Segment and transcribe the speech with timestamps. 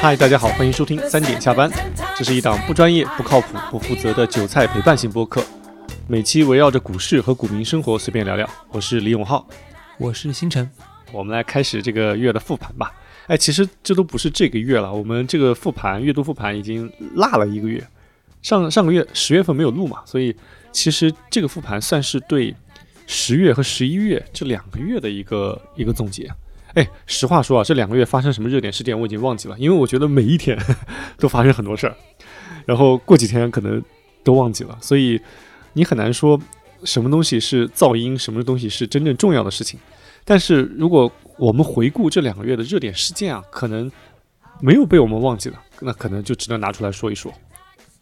[0.00, 1.70] 嗨，大家好，欢迎收听三点下班。
[2.16, 5.44] 这是一档不专业、不靠谱、不负责的韭菜陪伴型播客，
[6.08, 8.48] 每期围绕着股市和股民生活随便聊聊。
[8.70, 9.46] 我是李永浩，
[9.98, 10.70] 我是星辰。
[11.12, 12.90] 我们来开始这个月的复盘吧。
[13.26, 17.86] 哎，其实这都不是这个月了，我们这个复盘月度复盘已经落了一个月。
[18.40, 20.34] 上上个月十月份没有录嘛，所以
[20.72, 22.56] 其实这个复盘算是对
[23.06, 26.26] 十月和十一月这两个月的一个一个总结。
[26.74, 30.56] 哎，实话说啊，这两个月发生什么热点事件我已经忘记了，因为我觉得每一天
[31.18, 31.96] 都发生很多事儿，
[32.64, 33.82] 然后过几天可能
[34.22, 35.20] 都忘记了，所以
[35.72, 36.40] 你很难说
[36.84, 39.80] 什么东西是噪音，什么东西是真正重要的事情。
[40.24, 43.90] 但是如果我们回顾这两个月的热点事件啊，可能
[44.60, 47.32] 没有被我们忘记了，那可能就值得拿出来说一说。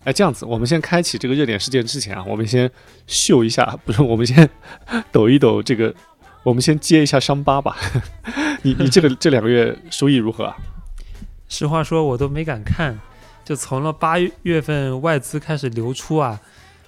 [0.05, 2.71] 哎，这样子，我们先开启这个热点事件之前啊，我们先
[3.07, 4.49] 秀一下，不是，我们先
[5.11, 5.95] 抖一抖这个。
[6.43, 7.77] 我们先接一下伤疤吧。
[8.63, 10.57] 你你这个 这两个月收益如何啊？
[11.49, 12.99] 实话说，我都没敢看。
[13.45, 16.39] 就从了八月份外资开始流出啊，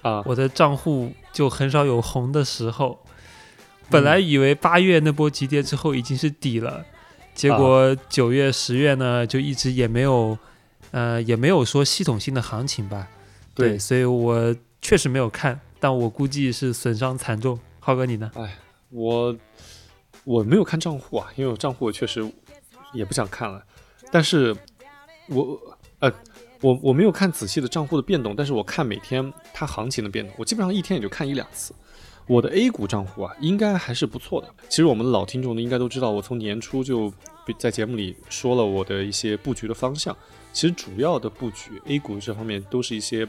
[0.03, 3.03] 啊，我的账户就很少有红的时候。
[3.89, 6.85] 本来以为八月那波急跌之后已经是底了，
[7.33, 10.37] 结果九月、十月呢，就一直也没有，
[10.91, 13.07] 呃，也没有说系统性的行情吧。
[13.55, 17.59] 对，所以我确实没有看，但我估计是损伤惨重。
[17.79, 18.31] 浩哥，你呢？
[18.35, 18.57] 哎。
[18.91, 19.35] 我
[20.23, 22.29] 我没有看账户啊，因为我账户确实
[22.93, 23.63] 也不想看了。
[24.11, 24.55] 但是，
[25.29, 25.57] 我
[25.99, 26.11] 呃，
[26.61, 31.73] 我我没有看仔细的账户的变动，但是我看每天它行情的变动，我基本上一天也就看一两次。
[32.27, 34.53] 我的 A 股账户啊，应该还是不错的。
[34.69, 37.11] 其实我们老听众，应该都知道，我从年初就
[37.57, 40.15] 在节目里说了我的一些布局的方向。
[40.51, 43.27] 其实主要的布局 A 股这方面都是一些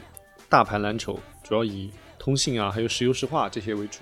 [0.49, 3.99] 大盘蓝筹，主要以通信啊，还有石油石化这些为主，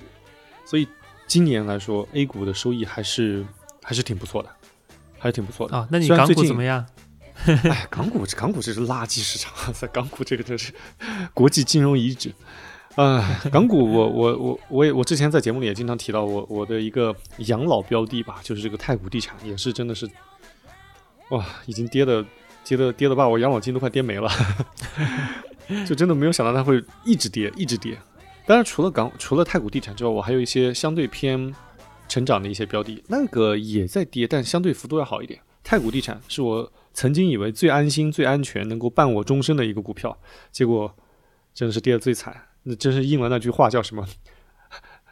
[0.66, 0.88] 所以。
[1.32, 3.46] 今年来说，A 股的收益还是
[3.82, 4.50] 还是挺不错的，
[5.18, 5.88] 还是挺不错的啊。
[5.90, 6.86] 那你港股怎么样？
[7.48, 10.74] 哎，港股港股这是垃圾市场，在 港股这个真是
[11.34, 12.34] 国际金融遗址
[12.96, 13.40] 啊。
[13.50, 20.06] 港股，我我我我也我之前在节目里也经常提到，我我的一个养老标的吧，就是这个太古地产，也是真的是
[21.30, 22.26] 哇，已经跌的
[22.66, 24.30] 跌的跌的把我养老金都快跌没了，
[25.88, 27.98] 就真的没有想到它会一直跌，一直跌。
[28.52, 31.56] 当然，除了港，除了太古地产之外，我还有一些相对偏
[32.10, 35.40] 成长的一些标的，那个也在跌，但相对幅度要好一点。
[35.64, 40.18] 太古地产是我曾经以为最安心、最安全、能够伴我终身的一个股票，
[40.52, 40.94] 结果
[41.54, 42.36] 真的是跌得最惨。
[42.64, 44.06] 那真是应了那句话，叫什么？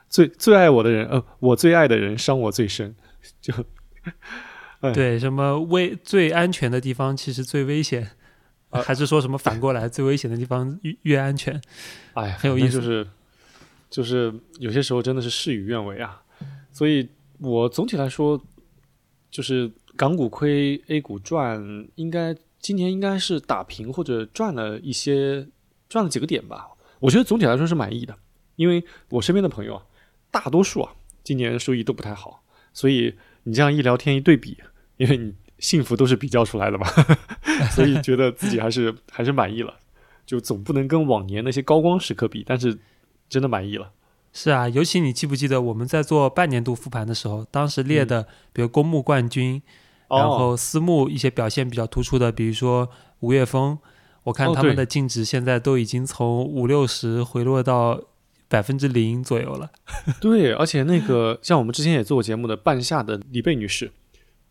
[0.09, 2.93] 最最爱我的人，呃，我最爱的人伤我最深。
[3.39, 3.53] 就
[4.93, 8.11] 对，什么危最安全的地方其实最危险，
[8.69, 11.61] 还是说什么反过来，最危险的地方越越安全？
[12.15, 13.07] 哎，很有意思，就是。
[13.89, 16.21] 就是有些时候真的是事与愿违啊，
[16.71, 18.39] 所以我总体来说，
[19.31, 25.47] 就是港股亏，A 股赚，应该今年应该是打平或者赚了一些，
[25.89, 26.67] 赚了几个点吧。
[26.99, 28.15] 我觉得总体来说是满意的，
[28.57, 29.83] 因为我身边的朋友啊，
[30.29, 34.57] 大多数啊，今年收益都不太好，所以你这样一聊天一对比，
[34.97, 36.85] 因为你幸福都是比较出来的嘛，
[37.73, 39.79] 所以觉得自己还是还是满意了，
[40.27, 42.77] 就总不能跟往年那些高光时刻比，但是。
[43.29, 43.91] 真的满意了，
[44.33, 49.61] 是啊，尤其你记不记得我们在做半年度复盘的时候，当时列的，比如公募冠军，
[50.09, 53.77] 然后私募一些表现比较突出的，比如说吴月峰，
[54.23, 58.01] 我看他们的净值现在都已经从五六十回落到
[58.47, 59.69] 百分之零左右了。
[60.19, 63.91] 对，而且那个像我们之前也做过节目的半夏的李贝女士，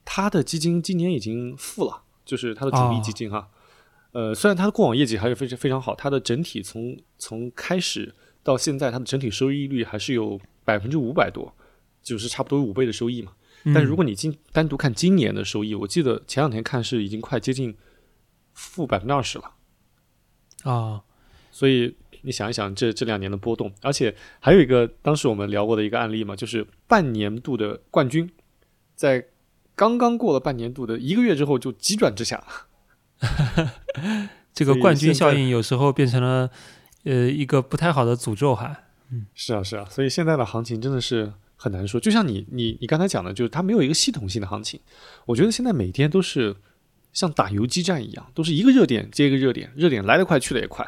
[0.04, 3.48] 她的基金今年已经负了，就是她的主力基金哈。
[4.12, 8.14] 呃，虽然她的过往业绩还是非常非常好，她的整体从从开始。
[8.48, 11.54] 到现在，它的整体收益率还是有百分之五百多，
[12.02, 13.32] 就是差不多五倍的收益嘛。
[13.74, 17.76] 但如果你今单独看今年的收益，我记得前两天看是已经快接近
[18.54, 19.50] 负百分之二十了
[20.62, 21.02] 啊。
[21.50, 28.30] 所以你想一想，这这两年的波动，而且还有一个当时我们聊过的一个案例嘛，就是半年度的冠军，
[28.94, 29.26] 在
[29.74, 32.42] 刚刚过了半年度的一个月之后就急转直下。
[34.54, 36.50] 这个冠军效应有时候变成了。
[37.08, 38.80] 呃，一个不太好的诅咒哈。
[39.10, 41.98] 嗯，是啊，是啊，所以现在的行情真的是很难说。
[41.98, 44.78] 就像你你你刚才讲的，就是它没有一个系统性的行情。
[45.24, 46.54] 我觉得现在每天都是
[47.14, 50.86] 像打游击战一样，都是一个热点接一个热点，热点来得快去得也快，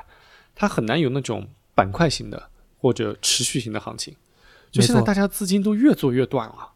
[0.54, 4.14] 它很难有那种板块型的或者持续型的行情。
[4.70, 6.72] 就现在大家资金都越做越短了。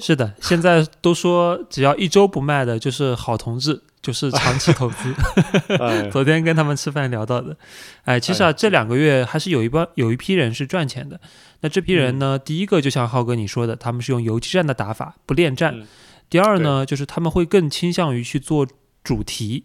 [0.00, 3.82] 是的，现在都说只要一周不卖的就是好同志。
[4.00, 5.14] 就是长期投资
[6.10, 7.56] 昨天跟他们吃饭聊到的，
[8.04, 11.20] 哎，其实啊，这两个月还是有一帮有一批人是赚钱的。
[11.60, 15.72] 那这批人呢，第一个就像浩哥你说的，他们是用游击战的打法，不恋战；
[16.30, 18.66] 第二呢，就是他们会更倾向于去做
[19.02, 19.64] 主题，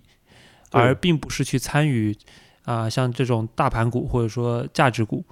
[0.72, 2.18] 而并不是去参与
[2.66, 5.24] 啊、像这种大盘股或者说价值股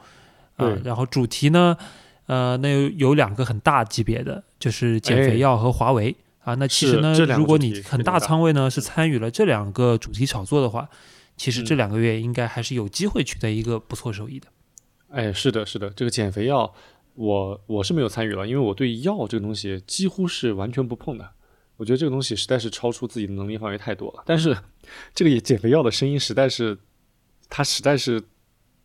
[0.57, 0.81] 啊、对。
[0.83, 1.75] 然后主题呢，
[2.27, 5.27] 呃，那有有两个很大级别的，就是减哎。
[5.27, 6.15] 肥药和华为。
[6.43, 10.89] 啊，那其实呢如果你很大仓位呢是参与了这两个主题炒作的话，
[11.37, 14.47] 其实这嗯两个月应该还是有机会取得一个不错收益的。
[15.09, 16.73] 哎，是的，是的，这个减肥药
[17.13, 21.31] 我我是没有参与了，因为我对药这个东西几乎是完全不碰的。
[21.77, 24.23] 我觉得这个东西实在是超出自己的能力范围太多了。
[24.25, 24.57] 但是
[25.13, 26.77] 这个减肥药的声音实在是，
[27.49, 28.21] 它实在是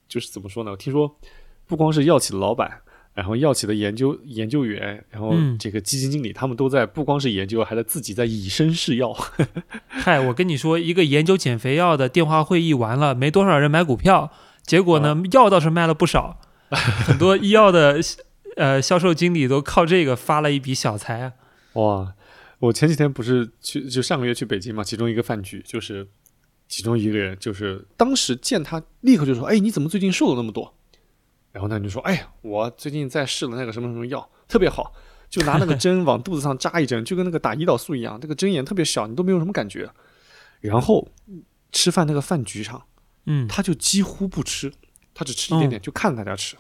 [0.08, 0.70] 就是怎么说呢？
[0.70, 1.18] 我听说
[1.66, 2.82] 不光是药企的老板。
[3.16, 9.10] 然后药企的研究研究员，然后嗯这个基金经理，他们都在不光是研究，还在自己在以身试药。
[9.88, 14.30] 嗨，我跟你说，一个研究减肥药的电话会议完了，没多少人买股票，
[14.64, 16.38] 结果呢，药倒是卖了不少，
[16.70, 17.98] 很多医药的
[18.56, 21.32] 呃销售经理都靠这个发了一笔小财啊。
[21.72, 22.12] 哇！
[22.58, 26.06] 我前几天不是去，就上个月去北京嘛，其中一个饭局，就是
[26.68, 30.74] 其中一个人，就是当时见他，立刻就说：“哎，你怎么最近瘦了那么多？”
[31.56, 34.92] 然后呢，你就说：“哎，我最近在试了那个什么什么药，特别好，
[35.30, 39.90] 就拿那个针 往肚子上扎一针，就跟那个打胰岛素一样，这个针眼特别小，你都没有什么感觉。”
[40.60, 41.08] 然后
[41.72, 42.86] 吃饭那个饭局上，
[43.24, 44.70] 嗯，他就几乎不吃，
[45.14, 46.58] 他只吃一点点，就看着大家吃。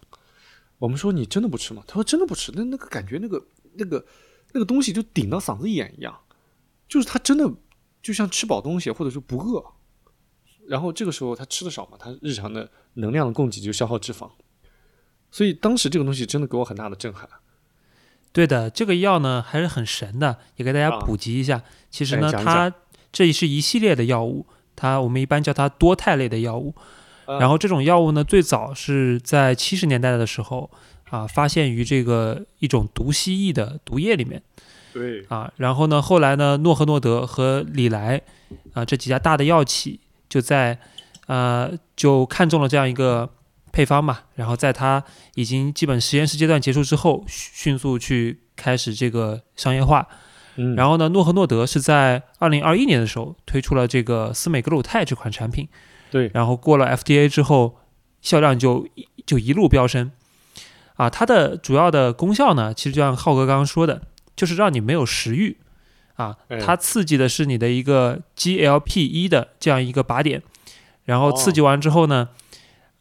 [0.78, 1.82] 我们说你真的不吃吗？
[1.86, 2.50] 他说真的不吃。
[2.54, 4.02] 那那个感觉，那个那个
[4.54, 6.18] 那个东西就顶到嗓子眼一样，
[6.88, 7.52] 就是他真的
[8.00, 9.62] 就像吃饱东西，或者说不饿。
[10.66, 14.30] 然后这个时候他吃的少嘛，他日常的能量的供给就消耗脂肪，
[15.36, 17.28] 所以当时这个东西真的给我很大的震撼。
[18.32, 21.62] 对的，这个药呢还是很神的，也给大家啊普及一下。
[21.90, 22.72] 其实呢，它
[23.12, 26.74] 这是一系列的药物，它我们一般叫它多肽类的药物。
[27.26, 30.70] 啊然后这种药物呢，最早是在七十年代的时候
[31.10, 34.42] 啊，发现于这个一种毒蜥蜴的毒液里面
[34.94, 35.52] 对，啊。
[35.56, 38.22] 然后呢，后来呢，诺和诺德和李来
[38.72, 40.00] 啊这几家大的药企
[40.30, 40.78] 就在
[41.26, 43.28] 呃就看中了这样一个
[43.76, 50.08] 配方嘛，然后在它已经基本实验室阶段结束之后，迅迅速去开始这个商业化。
[50.54, 55.68] 嗯，然后呢，诺和诺德是在二零二一年的时候推出了这个司美格鲁肽这款产品。
[56.10, 57.76] 对，然后过了 FDA 之后，
[58.22, 60.10] 销量就一就一路飙升。
[60.94, 64.00] 啊，它的主要的功效呢，其实就像浩哥刚刚说的，
[64.34, 65.58] 就是让你没有食欲。
[66.14, 70.42] 啊哎，它刺激的是你的一个 GLP 一的这样一个靶点，
[71.04, 72.30] 然后刺激完之后呢，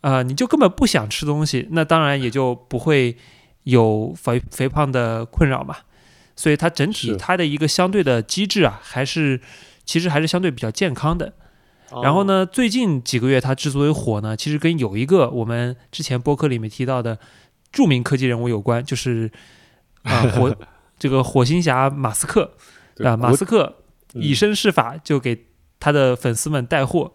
[0.06, 3.18] 呃，你就根本不想吃东西，那当然也就不会
[3.64, 5.78] 有肥肥胖的困扰嘛。
[6.36, 9.42] 所以它整体它的一个相对的机制啊，还是
[9.84, 11.34] 其实还是相对比较健康的。
[11.90, 12.24] 哦然后？
[12.26, 17.18] 呢，最近几个月它之所以火呢，其实跟有一个我们之前播客里面提到的
[17.72, 19.32] 著名科技人物有关，就是
[20.04, 20.56] 啊、火
[21.00, 22.52] 这个火星侠马斯克
[22.96, 23.78] 对啊，马斯克
[24.14, 25.46] 嗯以身试法，就给
[25.80, 27.14] 他的粉丝们带货，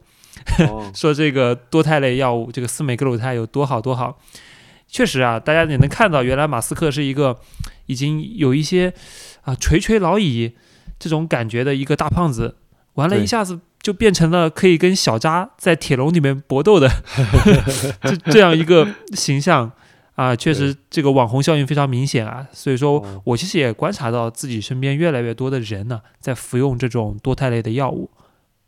[0.69, 4.19] 哦 说这个多肽类药物，这个司美格鲁肽有多好多好。
[4.89, 7.39] 确实啊，大家也能看到，原来马斯克是一个
[7.87, 8.93] 已经有一些
[9.43, 10.57] 啊垂垂老矣
[10.99, 12.57] 这种感觉的一个大胖子，
[12.95, 16.91] 完了，一下子就变成了可以跟小扎在铁笼里面搏斗的
[18.03, 19.71] 这这样一个形象
[20.17, 22.47] 啊，确实这个网红效应非常明显啊。
[22.53, 28.11] 所以说哦我其实也观察到自己身边越来越多的人呢，在服用这种多肽类的药物。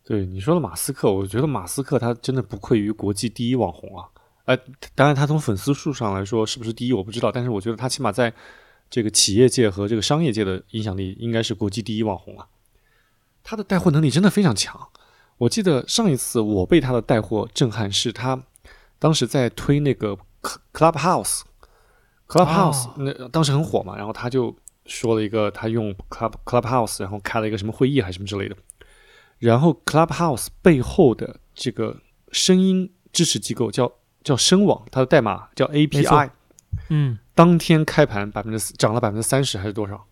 [0.04, 4.08] 对你说的马斯克，我觉得马斯克他真的不愧于国际第一网红啊！
[4.44, 4.58] 呃，
[4.94, 8.32] 当然他从粉丝数上来说是不是第一我不知道，但是我觉得他起码在
[8.90, 12.48] 这个企业界和这个商业界的影响力应该是国际第一网红啊。
[13.44, 14.88] 他的带货能力真的非常强。
[15.38, 18.42] 我记得上一次我被他的带货震撼是他
[18.98, 24.54] 当时在推那个 Cl- Clubhouse，Clubhouse、哦那当时很火嘛，然后他就
[24.86, 28.56] 说了一个他用 Club Clubhouse，然后开了一个什么会议还是什么之类的。
[29.42, 36.30] 然后 Clubhouse 背后的这个声音支持机构叫叫声网，它的代码叫 API，
[36.88, 40.06] 嗯，当天开盘百分之涨了百分之三十还是多少？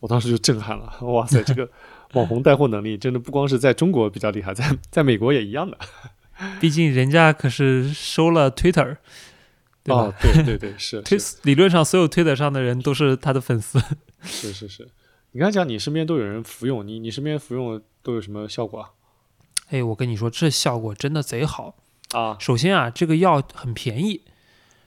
[0.00, 1.70] 我当时就震撼了，哇塞， 这个
[2.14, 5.76] 网红带货能力真的不光是在中国比较厉害，在在美国也一样的。
[6.58, 8.96] 毕竟人家可是收了 Twitter，
[9.84, 10.04] 对吧？
[10.04, 13.78] 哦，对对对，是推是理论上所有 Twitter 上的人都是他的粉丝。
[14.22, 14.88] 是 是是。
[15.32, 18.90] 你刚才讲你身边都有人服用，你你身边服用都有什么效果啊？
[19.70, 21.76] 哎，我跟你说，这效果真的贼好。
[22.12, 24.22] 啊首先啊，这个药很便宜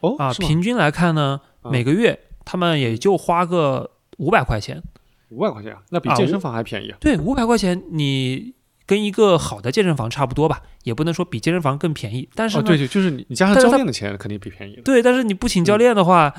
[0.01, 4.83] 哦啊，平均来看呢，啊每个月他们也就花个五百块钱。
[5.29, 6.97] 五百块钱啊，那比啊健身房还便宜啊！
[6.99, 8.53] 对，五百块钱你
[8.85, 12.27] 跟一个好的健身房差不多吧，也不能说比健身房更便宜。
[12.35, 14.75] 但是对对，就是你你加上教练的钱肯定比便宜。
[14.83, 16.33] 对，但是你不请教练的话，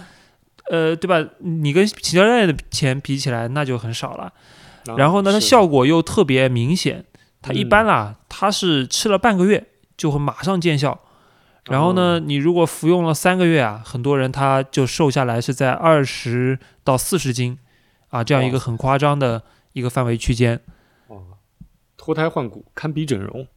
[0.71, 1.31] 呃，对吧？
[1.39, 4.25] 你跟请教练的钱比起来，那就很少了。
[4.25, 7.05] 啊然后呢，它效果又特别明显，
[7.41, 9.67] 它一般啦，它是吃了半个月
[9.97, 11.01] 就会马上见效。
[11.65, 17.59] 然后呢，你如果服用了三个月啊，很多人他就瘦下来是在二十到四十斤
[18.11, 19.43] 啊，这样一个很夸张的
[19.73, 20.61] 一个范围区间。
[21.09, 21.17] 哇，
[21.97, 23.49] 脱胎换骨，堪比整容。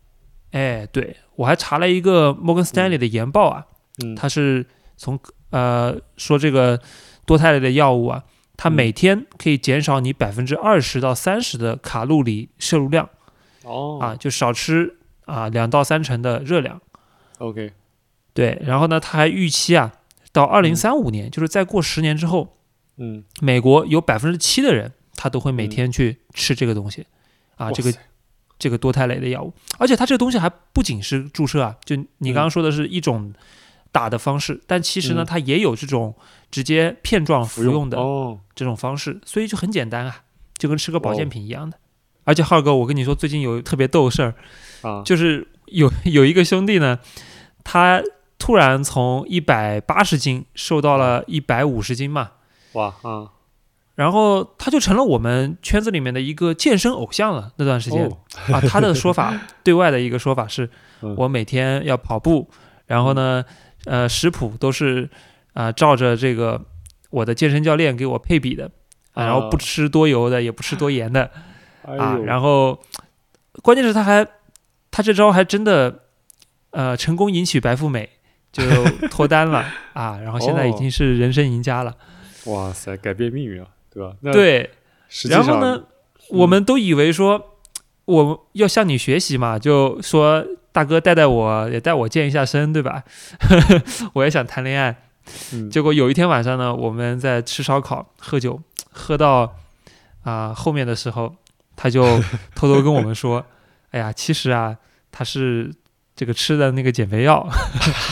[0.51, 3.65] 哎，对我还查了一个摩根斯坦利的研报啊，
[4.01, 6.79] 嗯，它是从呃说这个
[7.25, 8.23] 多肽类的药物啊，
[8.55, 13.09] 它每天可以减少你百分之二十到三十的卡路里摄入量
[13.63, 13.99] 哦。
[14.01, 16.81] 啊，就少吃啊两到三成的热量。
[17.39, 17.73] ，OK，
[18.33, 19.93] 对，然后呢，他还预期啊，
[20.31, 22.57] 到二零三五年，就是再过十年之后，
[22.97, 25.69] 嗯，美国有百分之七的人他都会每嗯。
[25.69, 27.05] 天去吃这个东西
[27.55, 27.93] 啊，这个
[28.59, 33.33] 这个多肽类的药物，而且它这个东西还不仅是注射啊，就你刚刚说的是一种
[33.97, 35.25] 打的方式，但其实呢，嗯。
[35.25, 36.13] 它也有这种
[36.51, 40.17] 直接片状服用的哦，这种方式，所以就很简单啊，
[40.59, 41.79] 就跟吃个保健品一样的。
[42.23, 44.35] 而且浩哥，我跟你说，最近有特别逗的事儿，
[44.83, 46.99] 啊，就是有 有一个兄弟呢，
[47.63, 48.03] 他
[48.37, 52.33] 突然从一百八十斤瘦到了一百五十斤嘛，
[52.73, 53.31] 哇啊，
[53.95, 57.51] 然后他就成了我们圈子里面的一个健身偶像了。
[57.57, 58.17] 那段时间、哦。
[58.53, 59.33] 啊，他的说法
[59.65, 60.69] 对外的一个说法是，
[61.01, 61.15] 嗯。
[61.17, 62.47] 我每天要跑步，
[62.85, 63.43] 然后呢，
[63.87, 65.09] 呃，食谱都是
[65.53, 66.61] 啊、照着这个
[67.09, 68.69] 我的健身教练给我配比的
[69.13, 71.31] 啊，然后不啊吃多油的，也不吃多盐的
[71.81, 72.79] 啊，然后
[73.63, 74.27] 关键是他还
[74.91, 76.03] 他这招还真的
[76.71, 78.09] 呃成功迎娶白富美，
[78.51, 78.63] 就
[79.09, 81.95] 脱单了啊，然后现在已哦经是人生赢家了。
[82.45, 84.15] 哇塞，改变命运啊，对吧？
[84.21, 84.69] 那对，
[85.29, 85.83] 然后呢，
[86.29, 87.57] 我们都以为说
[88.05, 90.45] 我要向你学习嘛，就说
[90.77, 93.01] 大哥带带我，也带我健一下身，对吧？
[94.13, 94.95] 我也想谈恋爱。
[95.51, 99.55] 嗯，结果有一天晚上呢，我们在吃烧烤、喝酒，喝到
[100.21, 101.33] 啊、后面的时候，
[101.75, 102.21] 他就
[102.53, 103.43] 偷偷跟我们说
[103.89, 104.77] ：“哎呀，其实啊，
[105.11, 105.73] 他是
[106.15, 107.49] 这个吃的那个减肥药，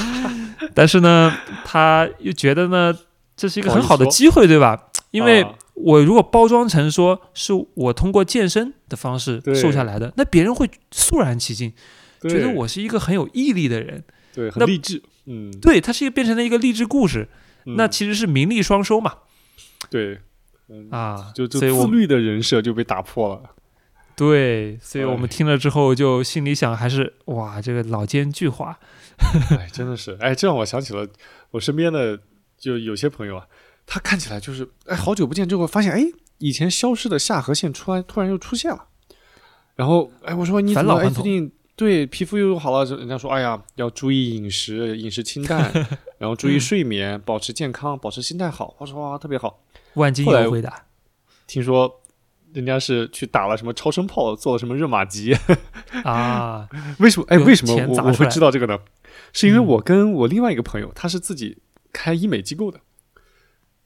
[0.74, 1.32] 但是呢，
[1.64, 2.98] 他又觉得呢，
[3.38, 4.88] 这是一个很好的机会，对吧？
[5.12, 11.72] 因为啊我如果包装成说是我通过健身的方式瘦下来的，那别人会肃然起敬，
[12.30, 14.04] 觉得我是一个很有毅力的人。
[14.34, 17.26] 对很励志，嗯，对，它是一个变成了一个励志故事，
[17.64, 19.14] 那嗯其实是名利双收嘛。
[19.90, 20.20] 对，
[20.68, 23.52] 嗯，啊，就就自律的人设就被打破了。
[24.14, 28.76] 对，所以我们哎听了之后就心里想，还是哇，这个老奸巨猾。
[29.58, 31.08] 哎，真的是，哎，这让我想起了
[31.52, 32.20] 我身边的
[32.58, 33.48] 就有些朋友啊，
[33.86, 36.04] 他看起来就是哎，好久不见之后，发现哎，
[36.40, 38.88] 以前消失的下颌线突然突然又出现了。
[39.78, 42.86] 然后哎，我说你怎么哎最近对皮肤又好了？
[42.98, 45.72] 人家说哎呀，要注意饮食，饮食清淡，
[46.18, 48.76] 然后注意睡眠，保持健康，保持心态好。
[48.80, 49.62] 我说哇，特别好。
[49.96, 50.86] 万金油回答
[51.48, 52.02] 听说
[52.54, 55.36] 人家是去打了什么超声炮，做了什么热玛吉。
[56.04, 56.68] 啊，
[57.00, 57.26] 为什么？
[57.30, 58.80] 哎，为什么钱我我会知道这个呢？
[59.34, 61.58] 是因为嗯我跟我另外一个朋友，他是自己
[61.92, 62.80] 开医美机构的。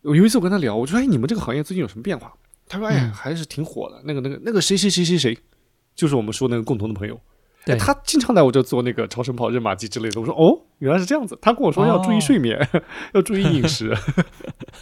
[0.01, 2.34] 有一次我跟他聊，我说：“哎，你们这个行业最近有什么变化？”
[2.69, 4.01] 他说：“哎还是挺火的。
[4.05, 5.38] 那个、那个、那个谁谁谁谁谁，
[5.96, 7.19] 就是我们说那个共同的朋友。
[7.78, 10.20] 他经常来我这做那个超声炮、热玛吉之类的。
[10.20, 11.38] 我说：哦，原来是这样子。
[11.42, 12.70] 他跟我说要注意哦睡眠，
[13.13, 13.96] 要注意饮食。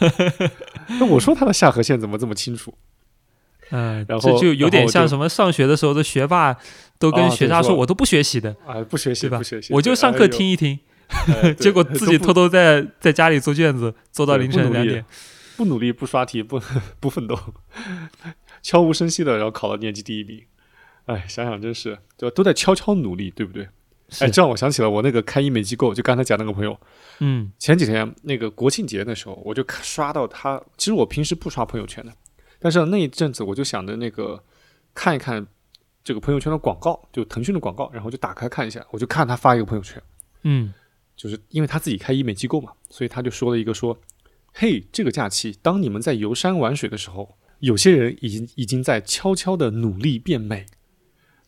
[1.00, 2.72] 那我说他的下颌线怎么这么清楚？
[3.70, 6.56] 嗯，然后就有点像什么上学的时候的学霸
[6.98, 15.04] 都跟啊学渣说，我都不学习的，啊，不学习，不学习，我就上课听一听，哎 结果自己偷偷在在家里做卷子，做到凌晨两点。
[15.58, 16.58] 不努力、不刷题、不
[17.00, 17.36] 不奋斗，
[18.62, 20.40] 悄无声息的，然后考了年级第一名。
[21.08, 23.66] 哎，想想真是，就都在悄悄努力，对不对？
[24.20, 26.78] 哎，这让我想起了我那个开医美机构，就刚才讲那个朋友，
[27.20, 30.62] 嗯前几天那个国庆节的时候，我就刷到他。
[30.76, 32.12] 其实我平时不刷朋友圈的，
[32.58, 34.42] 但是那一阵子我就想着那个
[34.94, 35.46] 看一看
[36.04, 40.02] 这个朋友圈的广告，就腾讯的广告，然后就打开看一下，我就看他发一个朋友圈，
[40.42, 40.72] 嗯
[41.16, 43.98] 就是因为他自己开医美机构嘛，所以他就说了一个说
[44.54, 50.64] ：“嘿，这个假期，当你们在游山玩水的时候，有些人已经已经在悄悄的努力变美，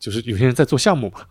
[0.01, 1.21] 就是有些人在做项目嘛。”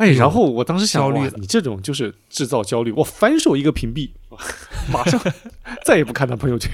[0.00, 4.12] 哎，然后我当时想，你这种就是制造焦虑，我反手一个屏蔽，
[4.90, 5.20] 马上
[5.84, 6.72] 再也不看他朋友圈，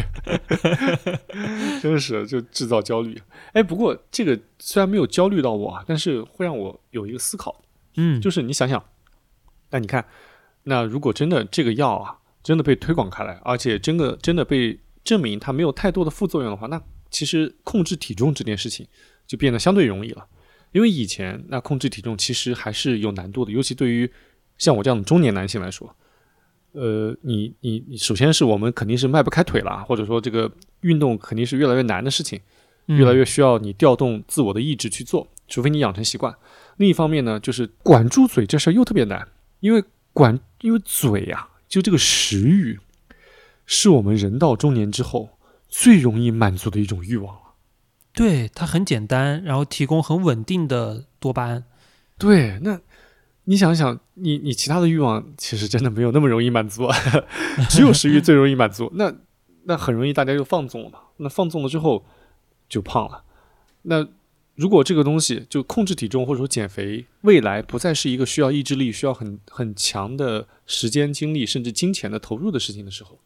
[1.82, 3.20] 真是就制造焦虑。
[3.52, 7.64] 哎，不过这个虽然没有焦虑到我啊，但是会让我有一个思考，
[7.96, 8.80] 嗯，就是你想想，
[9.70, 10.04] 那你看，
[10.62, 18.86] 那如果真的这个药啊，真的被推广开来，而且真的真的被证明它没有太多的副作用的话，那其实控制体重这件事情
[19.26, 20.24] 就变得相对容易了。
[20.76, 24.10] 因为以前那控制体重其实还是有难度的，尤其对于
[24.58, 25.96] 像我这样的中年男性来说，
[26.72, 30.52] 呃，你你你，首先是我们肯定是迈不开腿了，或者说这个
[30.82, 32.38] 运动肯定是越来越难的事情。
[32.88, 35.26] 嗯越来越需要你调动自我的意志去做。
[35.48, 36.36] 除非你养成习惯。
[36.76, 39.26] 另一方面呢，就是管住嘴这事儿又特别难，
[39.60, 42.78] 因为管因为嘴呀，就这个食欲，
[43.64, 45.30] 是我们人到中年之后
[45.68, 47.40] 最容易满足的一种欲望了。
[48.16, 51.64] 对，它很简单，然后提供很稳定的多巴胺。
[52.16, 52.80] 对，那
[53.44, 56.88] 你想想，你你其他的欲望其实真的没有那么容易满足，
[57.68, 58.90] 只有食欲最容易满足。
[58.94, 59.14] 那
[59.64, 60.98] 那很容易大家就放纵了嘛。
[61.18, 62.06] 那放纵了之后
[62.70, 63.22] 就胖了。
[63.82, 64.08] 那
[64.54, 73.18] 如果这个东西就控制体重或者说减肥，未来不再是一个需要意志力、需要很很强的时间、精力甚至金钱的投入的事情的时候，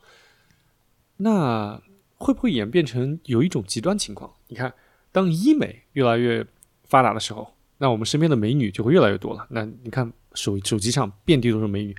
[1.18, 1.80] 那
[2.16, 4.32] 会不会演变成有一种极端情况？
[4.50, 4.74] 你看，
[5.12, 6.44] 当医美越来越
[6.82, 9.46] 发达的时候，那我们身边的美女就会越来越多了。
[9.50, 11.96] 那你看手手机上遍地都是美女，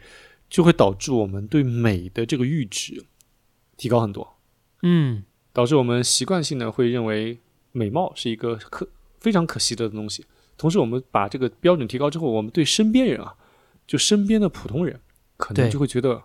[0.50, 3.06] 就会导致我们对美的这个阈值
[3.78, 4.36] 提高很多。
[4.84, 7.40] 嗯，导致我们习惯性的会认为
[7.72, 8.86] 美貌是一个可
[9.20, 10.26] 非常可惜的东西。
[10.58, 13.36] 同时，我们把这个标准提高之后，我们对身边人啊，
[13.88, 15.00] 就身边的普通人，
[15.38, 16.24] 可能就会觉得，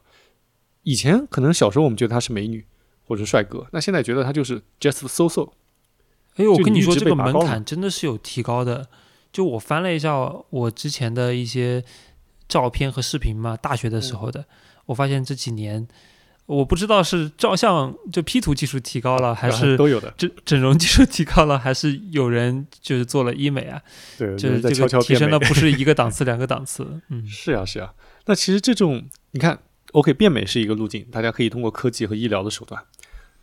[0.82, 2.66] 以前可能小时候我们觉得她是美女
[3.04, 5.52] 或者帅哥，那现在觉得她就是 just so so。
[6.36, 8.88] 哎，我跟你说，这个门槛真的是有提高的。
[9.32, 10.14] 就我翻了一下
[10.48, 11.84] 我之前的一些
[12.48, 14.46] 照片和视频嘛，大学的时候的，
[14.86, 15.86] 我发现这几年，
[16.46, 20.14] 我不知道是照相就 P 图技术提高了，还啊是都有的？
[20.16, 23.82] 整整容技术提高了，还是有人就是做了医美啊？
[24.16, 25.38] 对，就是这在悄悄个提升的。
[25.40, 27.00] 不是一个档 次、两个档次。
[27.08, 27.92] 嗯，是啊，是啊。
[28.24, 29.58] 那其实这种你看
[29.92, 32.82] ，OK，变美是一个路径，大家可以通过科技和医疗的手段。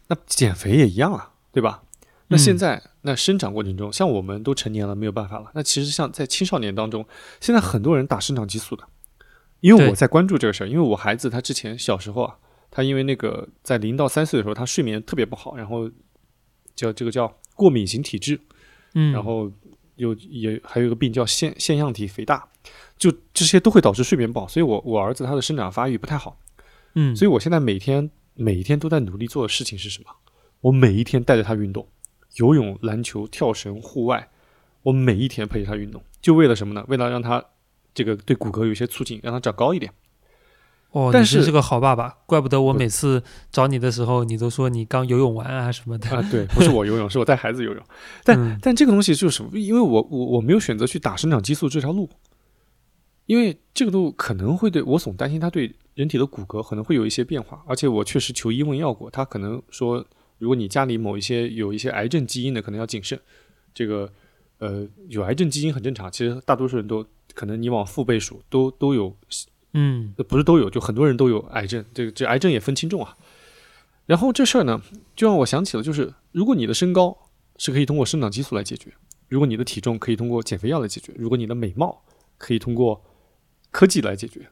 [0.08, 1.84] 那减肥也一样啊，对吧？
[2.28, 5.52] 那现嗯在、那生长过程中，像我们都成年了，没有办法了。
[5.54, 7.06] 那其实像在青少年当中，
[7.42, 8.84] 现在很多人打生长激素的，
[9.60, 12.38] 因为我在关注这个事儿，因为我孩子他之前小时候啊，
[12.72, 15.90] 他因为那个在零到三岁的时候，他睡眠特别不好，然后
[16.76, 18.40] 叫这个叫过敏型体质，
[18.96, 19.52] 嗯，然后
[19.96, 22.48] 有也还有一个病叫腺腺样体肥大，
[22.98, 24.48] 就这些都会导致睡眠不好。
[24.48, 26.40] 所以我我儿子他的生长发育不太好，
[26.96, 30.10] 嗯，所以我现在每天每一天都在努力做的事情是什么？
[30.62, 31.86] 我每一天带着他运动，
[32.36, 34.30] 游泳、篮球、跳绳、户外，
[34.82, 36.84] 我每一天陪着他运动，就为了什么呢？
[36.88, 37.44] 为了让他
[37.94, 39.92] 这个对骨骼有些促进，让他长高一点。
[40.92, 46.08] 哦，但是是个好爸爸，怪不得我每次找你的时候，你都说你刚游泳完啊什么的。
[46.16, 47.84] 啊，对，不是我游泳，是我带孩子游泳。
[48.24, 49.58] 但、嗯但这个东西就是什么？
[49.58, 52.08] 因为我我我没有选择去打生长激素这条路，
[53.26, 60.06] 因为这个路可能会对我总担心它对人体的骨骼可能会有一些变化，而且我确实求医问药过，他可能说，
[60.44, 63.18] 如果你家里某一些有一些癌症基因的，可能要谨慎。
[63.74, 64.12] 这个
[64.58, 69.16] 呃，有癌症基因很正常，其实大多数人都可能你往父辈数都都有
[69.72, 73.18] 嗯呃不是都有，就很多人都有癌症，这个这癌症也分轻重啊。
[74.06, 74.82] 然后这事儿呢，
[75.16, 77.18] 就让我想起了，就是如果你的身高
[77.56, 78.92] 是可以通过生长激素来解决，
[79.30, 82.04] 如果你的体重可以通过减肥药来解决，如果你的美貌
[82.38, 83.02] 可以通过
[83.72, 84.50] 科技来解决，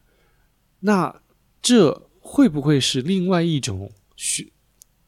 [0.79, 1.21] 那
[1.61, 4.47] 这会不会是另外一种学？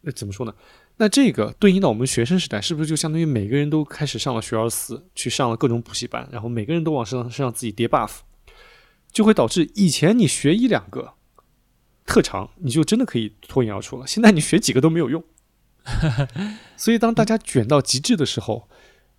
[0.04, 0.54] 那怎么说呢？
[0.98, 8.20] 那这个对应到我们学生时代，是不是就相当于每个人都开始上了学而思，去上了各种补习班，然后每个人都往身上身上自己叠 buff，
[9.12, 11.14] 就会导致以前你学一两个
[12.06, 14.06] 特长，你就真的可以脱颖而出了。
[14.06, 15.24] 现在你学几个都没有用。
[16.78, 18.70] 所以当大家卷到极致的时候，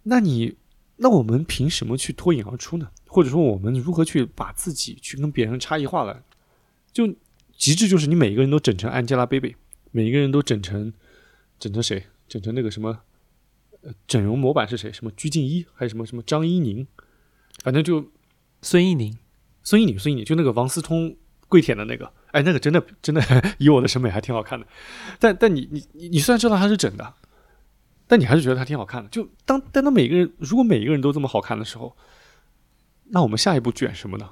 [0.05, 0.57] 那你
[0.97, 2.91] 那我们凭什么去脱颖而出呢？
[3.07, 6.23] 或者说我们如何去把自己去跟别人差异化了？
[6.93, 7.07] 就
[7.57, 9.55] 极致就是你每一个人都整成 Angelababy，
[9.95, 10.93] 每一个人都整成
[11.61, 12.05] 整成谁？
[12.27, 12.99] 整成那个什么？
[13.83, 14.93] 呃，整容模板是谁？
[14.93, 16.85] 什么鞠婧祎还是什么什么张一宁？
[17.63, 18.11] 反正就
[18.61, 19.17] 孙一宁，
[19.63, 21.17] 孙一宁，孙一宁就那个王思聪
[21.49, 23.23] 跪舔的那个，哎，那个真的真的
[23.59, 24.67] 以我的审美还挺好看的。
[25.21, 27.15] 但但你你你你虽然知道他是整的，
[28.09, 29.09] 但你还是觉得他挺好看的。
[29.11, 31.97] 就当但当每个人如果每一个人都这么好看的时候，
[33.05, 34.29] 那我们下一步卷什么呢？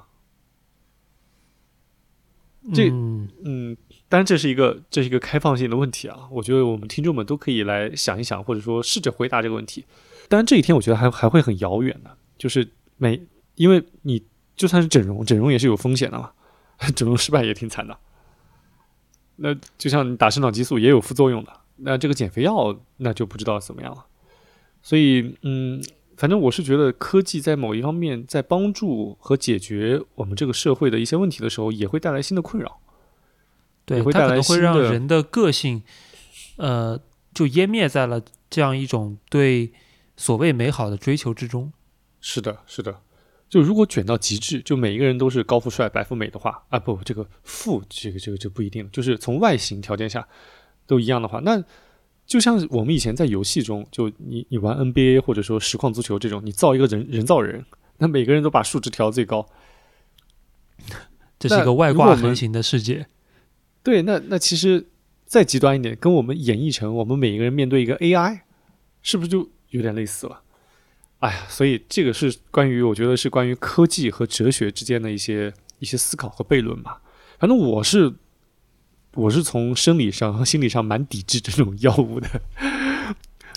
[2.73, 3.77] 这嗯嗯，
[4.13, 9.83] 当然这是一个这是一个开放性的问题啊，我觉得我们听众们都可以来想一想，或者说试着回答这个问题。
[10.29, 13.19] 当然这一天我觉得还还会很遥远的，就是每
[13.55, 14.23] 因为你
[14.55, 16.29] 就算是整容，整容也是有风险的嘛，
[16.95, 17.97] 整容失败也挺惨的。
[19.37, 24.05] 那就像你打生长激素也有副作用的，那这个减肥药那就不知道怎么样了。
[24.83, 25.83] 所以嗯，
[26.17, 32.79] 反正我是觉得科技在某一方面在帮助和解决我们这个社会的一些问题的时候，也会带来新的困扰。
[33.85, 35.83] 对，它可能会让人的个性，
[36.57, 36.99] 呃，
[37.33, 39.73] 就湮灭在了这样一种对
[40.15, 41.71] 所谓美好的追求之中。
[42.21, 43.01] 是的，是的。
[43.49, 48.89] 就如果卷到极致，就每一个人都是高富帅、白富美的话，啊不，这个富这个这个就不一定了。
[48.91, 50.27] 就是从外形条件下
[50.87, 51.63] 都一样的话，那
[52.25, 57.63] 就像我们以前在游戏中，就你你玩 NBA 或者说实况足球这种，你造一个人人造人，
[57.97, 59.47] 那每个人都把数值调到最高。
[61.37, 63.05] 这是一个外挂横行的世界。
[63.83, 64.87] 对，那那其实
[65.25, 68.39] 再极端一点，跟我们演绎成我们每一个人面对一个 AI，
[69.01, 70.41] 是不是就有点类似了？
[71.19, 77.01] 哎呀，所以这个是关于我觉得是关于科技和哲学之间的一些一些思考和悖论吧。
[77.39, 78.13] 反正我是
[79.15, 82.27] 我是从生理上和心理上蛮抵制这种药物的。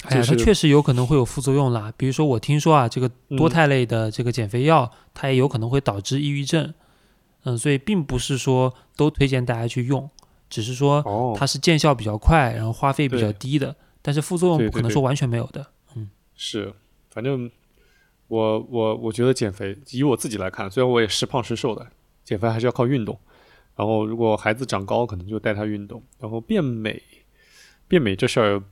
[0.04, 1.92] 哎呀， 它确实有可能会有副作用啦。
[1.96, 6.74] 比如说，我听说啊，这个多肽类的这个减肥药，它也有可能会导致抑郁症。
[7.46, 10.10] 嗯，所以并不是说都推荐大家去用，
[10.50, 11.00] 只是说
[11.38, 13.74] 它是见效比较快，然后花费比较低的。
[14.02, 15.64] 但是副作用不可能说完全没有的。
[15.94, 16.74] 嗯，是，
[17.08, 17.48] 反正
[18.26, 21.86] 我我我觉得减肥，以我自己来看，虽然我也时胖时瘦的，
[22.24, 23.16] 减肥还是要靠运动。
[23.76, 26.02] 然后如果孩子长高，可能就带他运动。
[26.18, 27.00] 然后变美，
[27.86, 28.62] 变美这事儿，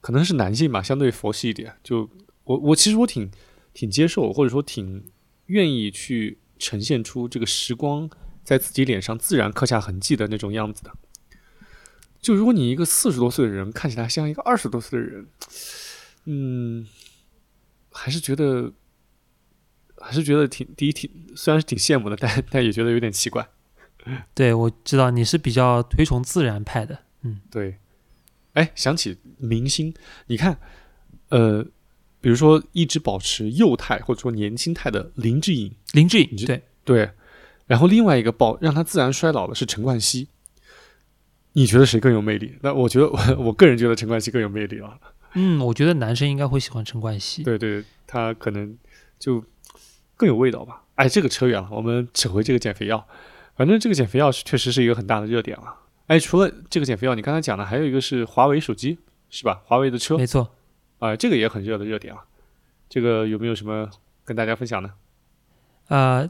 [0.00, 1.74] 可能是男性吧，相对佛系一点。
[1.82, 2.08] 就
[2.44, 3.30] 我我其实我挺
[3.74, 5.04] 挺接受，或者说挺
[5.46, 6.38] 愿意去。
[6.64, 8.08] 呈现出这个时光
[8.42, 10.90] 在自己脸上自然刻下痕迹的那种样子的。
[12.22, 15.26] 就如果你一个四十多岁的人看起来像一个二十多岁的人，
[16.24, 16.86] 嗯，
[17.92, 18.72] 还是觉得，
[19.98, 23.46] 还是觉得挺第一挺，虽然是挺羡慕的，但但也觉得有点奇怪。
[24.32, 27.00] 对，我知道你是比较推崇自然派的。
[27.20, 27.76] 嗯，对。
[28.54, 29.92] 哎，想起明星，
[30.28, 30.58] 你看，
[31.28, 31.66] 呃。
[32.24, 37.10] 比如说，一直保持幼态或者说年轻态的林志颖，林志颖对对，
[37.66, 40.28] 然后另外一个保让他自然衰老的是陈冠希，
[41.52, 42.56] 你觉得谁更有魅力？
[42.62, 44.98] 那我觉得我 我个人觉得陈冠希更有魅力啊。
[45.34, 48.74] 嗯，我觉得男生应该会喜欢陈冠希，对对，他可能
[49.18, 49.44] 就
[50.16, 50.82] 更有味道吧。
[50.94, 53.06] 哎，这个扯远了，我们扯回这个减肥药。
[53.54, 55.76] 反正这个减肥药是确实是一个很大的热点了。
[56.06, 58.96] 哎，除了这个减肥药，你刚才讲的还有一个是华为手机，
[59.28, 59.60] 是吧？
[59.66, 60.50] 华为的车，没错。
[61.04, 62.24] 啊，这个也很热的热点啊，
[62.88, 63.90] 这个有没有什么
[64.24, 64.92] 跟大家分享呢？
[65.88, 66.26] 呃，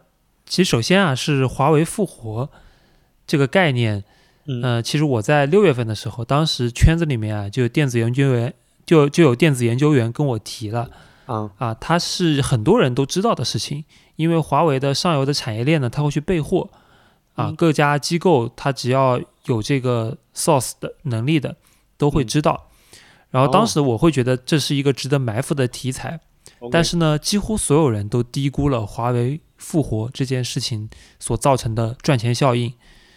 [0.46, 2.50] 其实首先啊，是华为复活
[3.24, 4.02] 这个概念，
[4.64, 8.52] 呃，其实我在六月份的时候，当时圈子里面啊，就有电子研究员，
[8.84, 10.90] 就就有电子研究员跟我提了，
[11.26, 13.84] 啊啊，它是很多人都知道的事情，
[14.16, 16.68] 因为华为的上游的产业链呢，他会去备货，
[17.34, 21.54] 啊，各家机构他只要有这个 source 的能力的，
[21.96, 22.70] 都会知道。
[23.34, 26.20] 然后当时我会觉得这是一个值得埋伏的题材，
[26.70, 32.72] 但是呢，几乎所有人都低估了华为复活这件事情所造成的赚钱效应，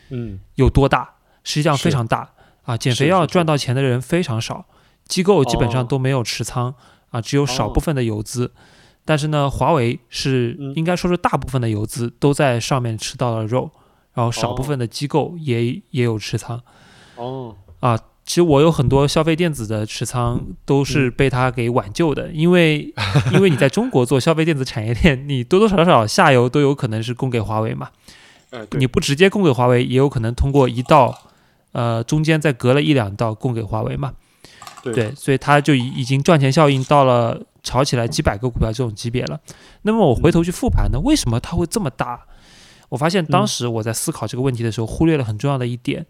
[0.09, 1.17] 嗯，有多大？
[1.43, 2.31] 实际上非常大
[2.63, 2.75] 啊！
[2.75, 4.65] 减肥药赚到钱的人非常少，
[5.07, 6.73] 机构基本上都没有持仓
[7.11, 8.51] 啊，只有少部分的游资。
[9.05, 13.69] 但是呢，华为是应该说是大部分的游资都在上面吃到了肉，
[14.15, 16.63] 然后少部分的机构也也有持仓。
[17.17, 17.99] 哦，啊。
[18.27, 22.93] 其实我有很多消费电子的持仓都是被它给挽救的， 因为
[23.31, 27.89] 因为你在中国做消费电子产业链，你多多少少下游都有可能是供给华为嘛。
[28.77, 31.17] 你不直接供给华为，也有可能通过一道，
[31.71, 34.13] 呃，中间再隔了一两道供给华为嘛。
[34.83, 39.39] 对，所以它就已已经赚钱效应到了炒起来几百个股票这种级别了。
[39.83, 42.25] 那么我回头去复盘呢，为什么它会这么大？
[42.89, 46.05] 我发现当时我在思考这个问题的时候，忽略了很重要的一点，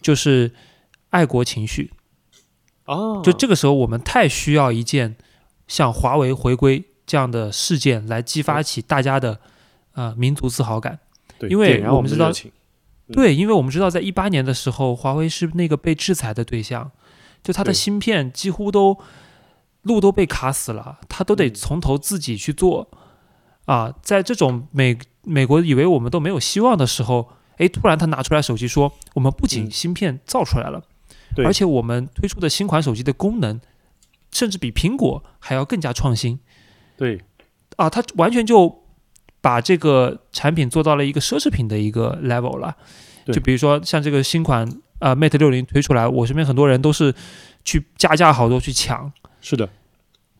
[0.00, 0.50] 就是。
[1.16, 1.90] 爱国情绪，
[2.84, 5.16] 哦，就这个时候，我们太需要一件
[5.66, 9.40] 像华为回归这样的事件来激发起大家的
[9.92, 10.98] 啊民族自豪感。
[11.38, 12.30] 对，因为我们知道，
[13.10, 16.90] 对，因为我们知道，在一八年的时候，华为是那个被制裁的对象，
[17.42, 18.98] 就它的芯片几乎都
[19.80, 22.90] 路都被卡死了，它都得从头自己去做
[23.64, 23.94] 啊。
[24.02, 30.82] 在这种美美国以为我们都没有希望的时候，哎，突然他拿出来手机说，我们不仅芯片造出来了。
[31.44, 33.60] 而且我们推出的新款手机的功能，
[34.32, 36.38] 甚至比苹果还要更加创新。
[36.96, 37.20] 对，
[37.76, 38.84] 啊，它完全就
[39.40, 42.76] 把这个产品做到了一个奢侈品的一个 level 了。
[43.26, 44.66] 就比如说像这个新款
[45.00, 47.14] 啊 Mate 六零推出来，我身边很多人都是
[47.64, 49.12] 去加价好多去抢。
[49.40, 49.68] 是的，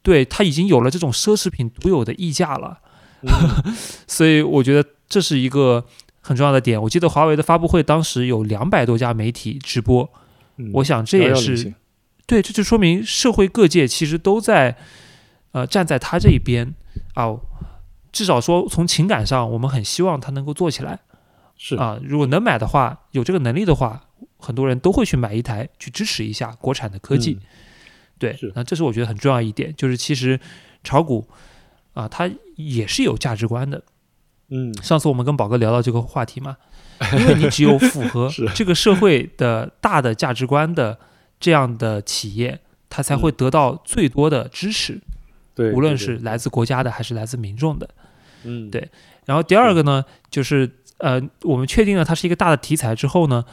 [0.02, 2.78] 对，它已经有了这种奢侈品独有的溢价了。
[4.06, 5.84] 所以我觉得这是一个
[6.20, 6.80] 很重要的点。
[6.80, 10.08] 我记得华为的发布会当时有两百多家媒体直播。
[10.74, 11.74] 我想这也是
[12.26, 14.76] 对，这就说明社会各界其实都在
[15.52, 16.74] 呃站在他这一边
[17.14, 17.36] 啊。
[18.12, 21.00] 至少说从情感上，我们很希望他能够做起来。
[21.58, 27.38] 是啊，如果能买的话，有这个能力的话，很多人都会去买一台，去支持一下国产的科技。
[28.18, 30.40] 对，那这是我觉得很重要一点，就是其实
[30.82, 31.28] 炒股
[31.92, 33.82] 啊，它也是有价值观的。
[34.48, 36.56] 嗯，上次我们跟宝哥聊到这个话题嘛。
[37.18, 40.98] 因为你只有符合 这个社会的大的价值观的
[41.38, 45.00] 这样的企业，它才会得到最多的支持，
[45.54, 47.88] 对，无论是来自国家的还是来自民众的。
[48.44, 48.88] 嗯，对。
[49.26, 53.44] 然后第二个呢，就是呃，我们确定了它是一个大的题材之后呢，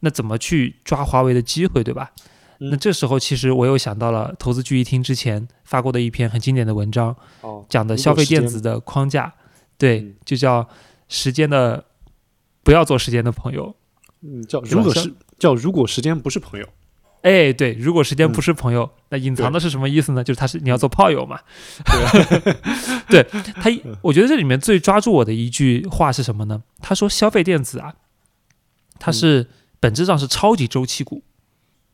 [0.00, 2.10] 那怎么去抓华为的机会，对吧？
[2.58, 2.70] 嗯。
[2.70, 9.32] 那这时候其实我又想到了投资聚义厅之前发过的一篇很经典的文章，哦，讲的消费电子的框架，
[9.76, 10.66] 对嗯，就叫
[11.08, 11.84] 时间的
[12.70, 13.74] 不要做时间的朋友。
[14.22, 16.68] 嗯，叫如果是叫如果时间不是朋友，
[17.22, 20.22] 哎，对，如果时间不嗯是朋友，那隐藏的是什么意思呢？
[20.22, 21.40] 就是他是你要做炮友嘛。
[23.08, 23.24] 对
[23.60, 23.68] 他，
[24.02, 26.62] 我觉得这里面最抓住我的一句话是什么呢？
[26.80, 27.96] 他说消费电子啊，
[29.00, 29.48] 它是
[29.80, 31.24] 本质上是超级周期股。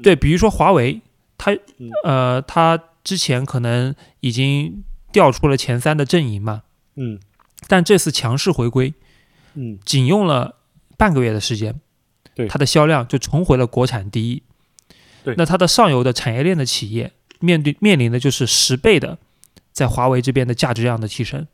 [0.02, 1.00] 对，比如说华为，
[1.38, 6.64] 它嗯呃，它之前可能已经调出了前三的阵营嘛，
[6.96, 7.18] 嗯
[7.66, 8.92] 但这次强势回归，
[9.54, 10.55] 嗯仅用了
[10.96, 11.80] 半个月的时间，
[12.34, 14.42] 对它的销量就重回了国产第一。
[15.24, 19.18] 对那它的上游的产业链的企业面对面临的就是十倍的
[19.72, 21.46] 在华为这边的价值量的提升，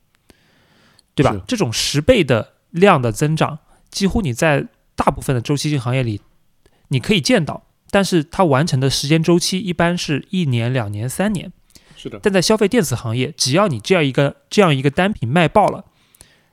[1.14, 1.40] 对吧？
[1.48, 3.58] 这种十倍的量的增长，
[3.90, 6.20] 几乎你在大部分的周期性行业里
[6.88, 11.50] 你可以见到，但是它完成的时间周期一般是一年、两年、三年。
[11.96, 15.86] 是的，但在消费电子行业，只要你这样一个这样一个单品卖爆了，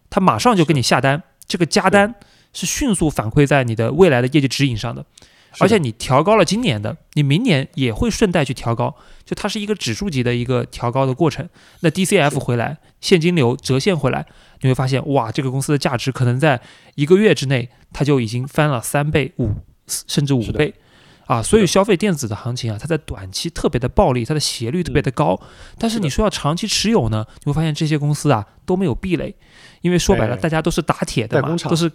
[0.10, 2.16] 它马上就给你下单，这个加单
[2.54, 5.06] 是迅速反馈在你的未来的业绩指引上的，
[5.60, 11.48] 而且你调高了今年的，你明年也会顺带去调高，就它是一个指数级的一个调高的过程。
[11.82, 14.26] 那 DCF 回来，现金流折现回来，
[14.62, 16.62] 你会发现哇，这个公司的价值可能在
[16.96, 19.52] 一个月之内，它就已经翻了三倍、五
[19.88, 20.74] 甚至五倍。
[21.26, 25.40] 啊，所以消费电子的行情啊，它在短期特别的暴利，它的斜率特别的高。
[25.78, 29.36] 但是你说要长期持有呢，你会发现这些公司啊都没有壁垒，
[29.82, 30.40] 因为说白了，哎。
[30.40, 31.92] 大家都是打铁的嘛都是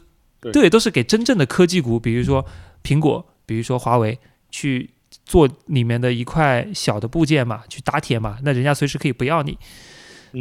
[0.52, 2.44] 对都是给真正的科技股，比如说
[2.82, 4.18] 苹果，比如说华为
[4.50, 4.90] 去
[5.24, 9.56] 做里面的一块小的部件嘛，去打铁嘛，那人家随时可以不要你。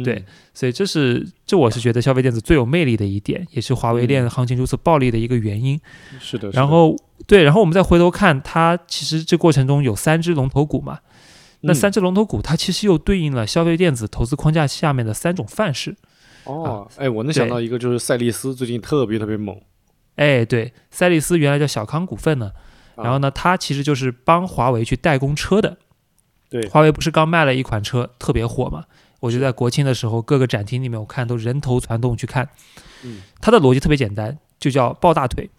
[0.02, 5.80] 对嗯所以这是这我是觉得消费电子最有魅力的一点，也是华为链嗯行情如此暴利的一个原因。
[6.20, 10.98] 是的，是的然后对，然后我们再回头看，它其实这过程中有三只龙头股嘛，
[11.60, 15.96] 那嗯三只龙头股它其实又对应了消费电子投资框架下面的三种范式。
[16.44, 19.56] 哦，哎，我能想到一个就是赛力斯最近特别特别猛，
[20.16, 22.52] 哎，对，赛力斯原来叫小康股份呢，
[22.96, 25.78] 啊然后呢，它其实就是帮华为去代工车的。
[26.50, 28.84] 对华为不是刚卖了一款车特别火嘛？
[29.20, 32.50] 我就在国庆的时候，各个展厅里面我看都人头攒动去看。
[33.02, 35.50] 嗯它的逻辑特别简单，就叫抱大腿。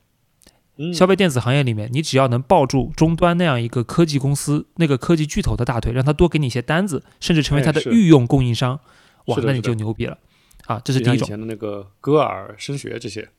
[0.77, 8.79] 嗯，消费电子行业里面，你只要能抱住终端那样一个科技公司、那个科技巨头的大腿，让他多给你一些单子，甚至成为他的御用供应商，
[9.27, 10.17] 哇，那你就牛逼了
[10.65, 10.81] 啊！
[10.83, 11.25] 这是第一种。
[11.25, 13.29] 以前的那个歌尔声学这些，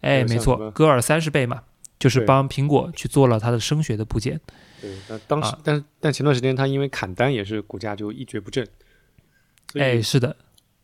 [0.00, 1.62] 哎，没错，像什么歌尔三十倍嘛，
[1.98, 4.40] 就是帮苹果去做了它的声学的部件。
[4.80, 8.66] 对，但当时啊但但前段时间它因为砍单也是股价就一蹶不振，
[9.72, 10.36] 所哎，是的，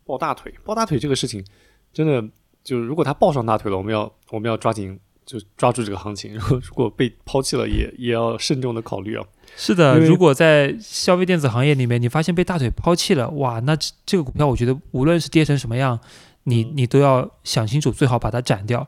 [0.05, 1.45] 抱大腿抱大腿这个事情
[1.93, 2.21] 真的
[2.63, 9.23] 就是如果它抱上大腿了，我们要我们要抓紧就抓住这个行情，如 果如果被抛弃了也也要慎重的考虑啊。
[9.55, 9.99] 是的。
[9.99, 15.99] 如果在消费电子行业里面，你发现被大腿抛弃了，哇，那这这个股票，我觉得无论是跌成什么样，
[16.43, 18.87] 你嗯你都要想清楚，最好把它斩掉。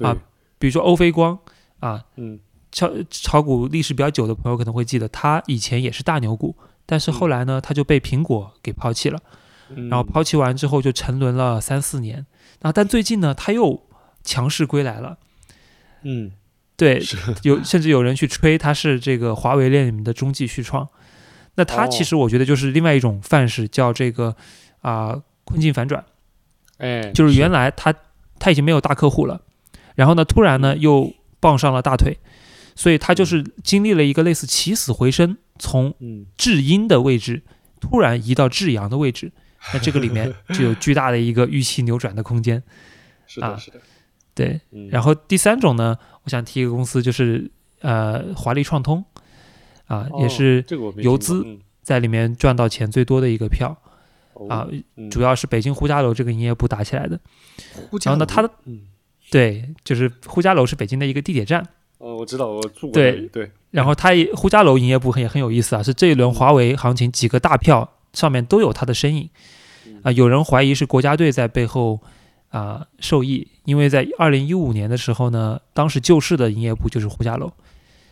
[0.00, 0.16] 啊
[0.58, 1.38] 比如说欧菲光
[1.80, 9.18] 啊，嗯炒炒股历史比较久的朋友可能会记得，它以前也是大牛股，但是后来呢，它就被苹果给抛弃了。
[9.70, 12.26] 嗯，然后抛弃完之后就沉沦了三四年。
[12.62, 13.86] 啊，但最近呢，它又
[14.24, 15.18] 强势归来了。
[16.02, 16.32] 嗯
[16.76, 17.02] 对，
[17.42, 20.88] 有甚至有人去吹它是这个华为链里面的中继续创。
[21.56, 24.36] 那它哦其实我觉得就是另外一种范式，叫这个
[24.80, 26.04] 啊、困境反转，
[26.78, 27.94] 哎，就是原来他
[28.38, 29.40] 他已经没有大客户了，
[29.94, 32.16] 然后呢突然呢又傍上了大腿，
[32.74, 36.26] 所以他就是经历了一个类似起死回生，从嗯。
[36.36, 37.42] 至阴的位置
[37.80, 39.30] 突然移到至阳的位置，
[39.74, 42.62] 那这个里面就有巨大的一个预期扭转的空间。
[42.62, 43.80] 啊是的是的，
[44.34, 49.04] 对，嗯，然后第三种呢，我想提一个公司，就是呃华丽创通，
[49.86, 50.64] 啊，也哦是
[50.96, 51.58] 游资嗯。
[51.82, 53.74] 在里面赚到钱最多的一个票
[54.48, 54.66] 啊
[55.10, 57.18] 主要是北京呼家楼这个营业部打起来的。
[57.90, 58.80] 呼家楼然后呢它的嗯
[59.30, 61.62] 对，就是呼家楼是北京的一个地铁站，
[61.98, 69.28] 哦，我知道，我住过对，对，然后它也呼家楼营业部也很有意思啊，是这一轮华为行情几个大票上面都有它的身影
[69.86, 72.00] 嗯啊，有人怀疑是国家队在背后
[72.48, 77.46] 啊受益，因为在二零一五年的时候呢，当时救市的营业部就是呼家楼。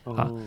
[0.05, 0.41] 啊哦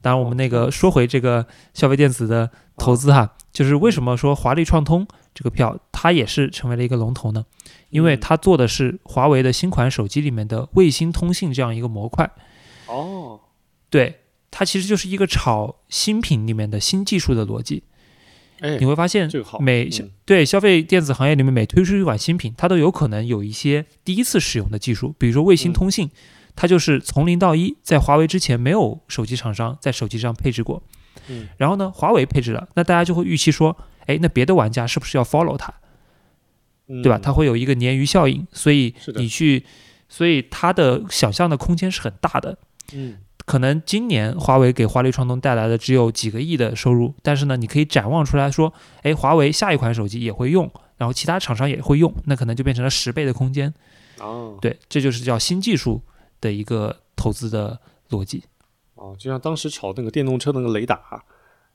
[0.00, 7.44] 当然，我们那个说回这个消费电子的投资哈，就是为什么说华丽创通这个票它也是成为了一个龙头呢？
[7.90, 12.30] 因为嗯它做的是华为的新款手机里面的卫星通信这样一个模块。
[12.86, 13.40] 哦，
[13.90, 17.82] 对它其实就是一个炒新品里面的新技术的逻辑。
[18.60, 19.28] 哎你，会发现
[19.60, 26.10] 每嗯对消费电子行业里面每推出一款新品，它都有可能有一些第一次使用的技术，比如说卫星嗯通信，
[26.56, 30.82] 它就是从零到一，在华为之前没有手机厂商在手机上配置过。
[31.28, 35.72] 嗯然后呢，华为配置了，那大家就会预期说，哎，那别的玩家是不是要 follow 它，
[36.88, 37.18] 嗯对吧？
[37.22, 39.64] 它会有一个鲶鱼效应，所以你去，
[40.08, 42.58] 所以它的想象的空间是很大的。
[42.92, 53.72] 嗯可能今年华为给华丽创通带来的只有几个亿的收入，但是呢，你可以展望出来说，哎，华为下一款手机也会用，然后其他厂商也会用，那可能就变成了十倍的空间。
[54.18, 56.02] 哦对，这就是叫新技术
[56.40, 57.78] 的一个投资的
[58.10, 58.44] 逻辑。
[58.94, 61.22] 哦，就像当时炒那个电动车的那个雷达，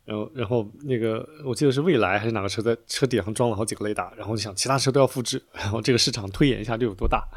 [0.06, 7.28] 然后然后那个我记得是蔚来还是哪个车在车顶上装了好几个雷达，然后就想其他车都要复制，然后这个市场推演一下就有多大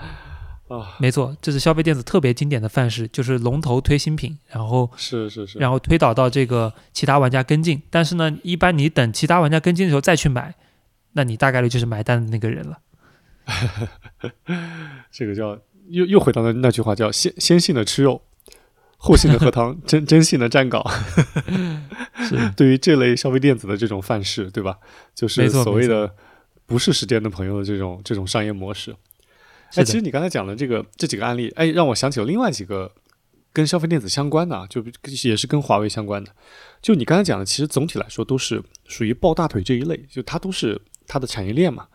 [0.69, 0.97] 啊？
[0.99, 7.83] 没错，这是消费电子特别经典的范式，就是龙头推新品，然后是是是，然后推导到这个其他玩家跟进。
[7.91, 10.55] 但是呢，一般你等其他玩家跟进的时候再去买，
[11.13, 12.79] 那你大概率就是买单的那个人了。
[15.13, 18.23] 这个叫又又回到了那句话叫先先性的吃肉，
[18.97, 20.83] 后性的喝汤，真真性的站岗。
[22.29, 24.79] 是对于这类消费电子的这种范式，对吧？
[25.15, 26.11] 就是所谓的
[26.65, 28.95] 不是时间的朋友的这种这种商业模式。
[29.75, 32.91] 哎，其实你刚才讲的这个这几个案例，哎，让我想起了另外几个
[33.53, 34.83] 跟消费电子相关的啊，就
[35.25, 36.31] 也是跟华为相关的。
[36.81, 41.89] 就你刚才讲的，其实总体来说都是属于抱大腿这一类，就它都是它的产业链嘛。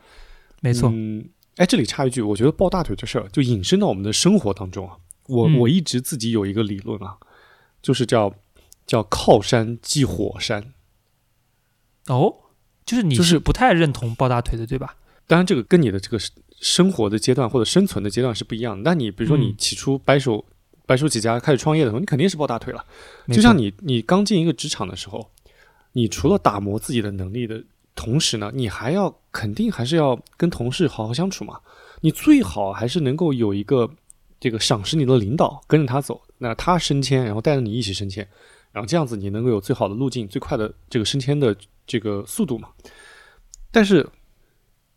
[0.62, 1.23] 没错，嗯，
[1.60, 4.95] 哎，这里插一句，我觉得抱大腿这事儿就引申到我们的生活当中啊。
[5.28, 7.17] 我、嗯我一直自己有一个理论啊，
[7.82, 8.34] 就是叫
[8.88, 10.74] 叫靠山即火山。
[12.08, 12.34] 哦，
[12.86, 14.95] 就是你就是不太认同抱大腿的，对吧？
[15.28, 16.17] 当然，这个跟你的这个
[16.62, 18.89] 生活的阶段或者生存的阶段是不一样的。
[18.89, 20.45] 那你比如说你嗯起初白手、
[20.86, 22.86] 白手起家开始创业的时候，你肯定是抱大腿了。
[23.28, 25.30] 就像你你刚进一个职场的时候，
[25.91, 27.62] 你除了打磨自己的能力的
[28.00, 31.60] 同时呢，你还要肯定还是要跟同事好好相处嘛。
[32.00, 33.90] 你最好还是能够有一个
[34.40, 38.26] 这个赏识你的领导，跟着他走，那他升迁，然后带着你一起升迁，
[38.72, 41.54] 然后这样子你能够有最好的路径、最快的这个升迁的
[41.86, 42.70] 这个速度嘛。
[43.70, 44.08] 但是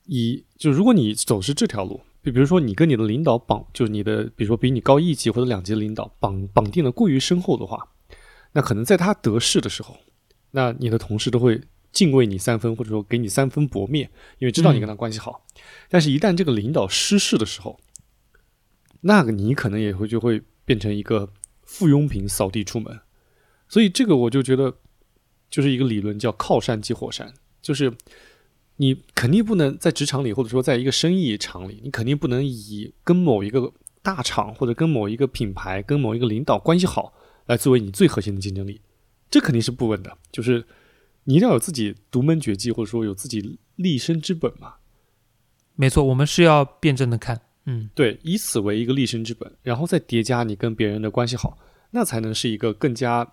[0.04, 7.76] 以就如果你走是这条路，就比如说你跟你的领导绑，就是你的比如说比你高一级或者两级的领导绑绑定的过于深厚的话，
[8.52, 9.96] 那可能在他得势的时候，
[10.52, 11.60] 那你的同事都会
[11.92, 15.46] 敬畏你三分，或者说给你三分薄面，因为知道你跟他关系好。
[15.88, 17.78] 但是，一旦这个领导失势的时候，
[19.02, 21.30] 那个你可能也会就会变成一个
[21.62, 23.00] 附庸品扫地出门。
[23.68, 24.74] 所以，这个我就觉得
[25.50, 27.92] 就是一个理论，叫靠山即火山，就是
[28.76, 37.12] 你肯定不能在职场里，或者说在一个生意场里，你肯定不能以跟某一个大厂或者跟某一个品牌、跟某一个领导关系好
[37.46, 38.80] 来作为你最核心的竞争力，
[39.30, 40.16] 这肯定是不稳的。
[40.30, 40.64] 就是
[41.24, 44.74] 你一定要有自己独门绝技，或者说有自己立身之本嘛。
[45.74, 47.40] 没错，我们是要辩证的看。
[47.64, 51.56] 嗯，对，以此为一个立身之本，然后再叠加你跟别人的关系好，
[51.90, 53.26] 那才能是一个更加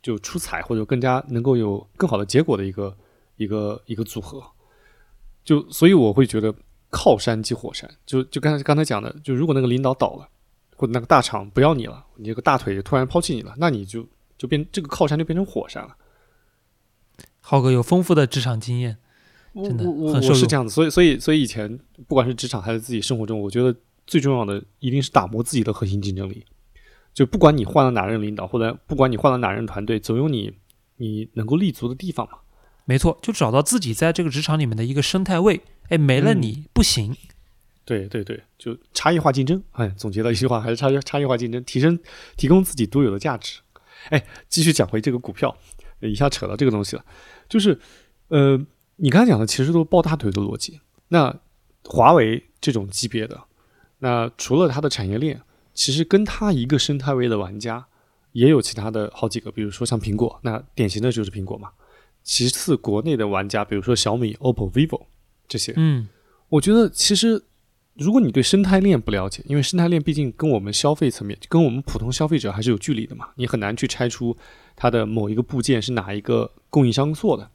[0.00, 2.96] 就出彩或者更加能够有更好的结果的一个
[3.36, 4.42] 一个一个组合。
[5.44, 6.54] 就所以我会觉得
[6.90, 10.28] 靠山即火山，就就刚才刚才讲的，就如果那个领导倒了，
[10.76, 14.06] 或者那个大厂不要你了，你这个大腿突然抛弃你了，那你就
[14.38, 15.96] 就变这个靠山就变成火山了。
[17.42, 18.96] 浩哥有丰富的职场经验，
[19.54, 19.84] 真的
[20.34, 21.78] 是这样子，所以所以所以以前
[22.08, 23.74] 不管是职场还是自己生活中，我觉得
[24.06, 26.44] 最重要的一定是打磨自己的核心竞争力。
[27.12, 30.50] 就不管你换了哪任领导，或者不管你换了哪任团队，总有你
[30.96, 32.38] 你能够立足的地方嘛。
[32.86, 35.60] 没错，就找到自己在这个职场里面的一个生态位。
[35.88, 37.14] 哎，没了嗯你、不行。
[37.84, 39.62] 对对对，就差异化竞争。
[39.72, 41.98] 哎，总结到一句话，还是差差异化竞争，提升
[42.36, 43.60] 提供自己独有的价值。
[44.08, 45.54] 哎，继续讲回这个股票，
[46.00, 47.04] 一下扯到这个东西了，
[47.52, 47.78] 就是
[48.28, 48.58] 呃，
[48.96, 50.80] 你刚才讲的其实都是抱大腿的逻辑。
[51.08, 51.38] 那
[51.84, 53.38] 华为这种级别的，
[53.98, 55.42] 那除了它的产业链，
[55.74, 57.86] 其实跟它一个生态位的玩家
[58.32, 61.68] 也有其他的好几个，比如说像苹果，那典型的就是苹果嘛。
[62.22, 65.02] 其次，国内的玩家，比如说小米、OPPO、vivo
[65.46, 66.08] 这些，嗯，
[66.48, 67.44] 我觉得其实，
[67.94, 74.36] 如果你对生态链不了解，因为生态链毕竟跟我们消费层面、跟我们普通消费者还是有距离的嘛，你很难去拆出
[74.74, 77.50] 它的某一个部件是哪一个供应商做的。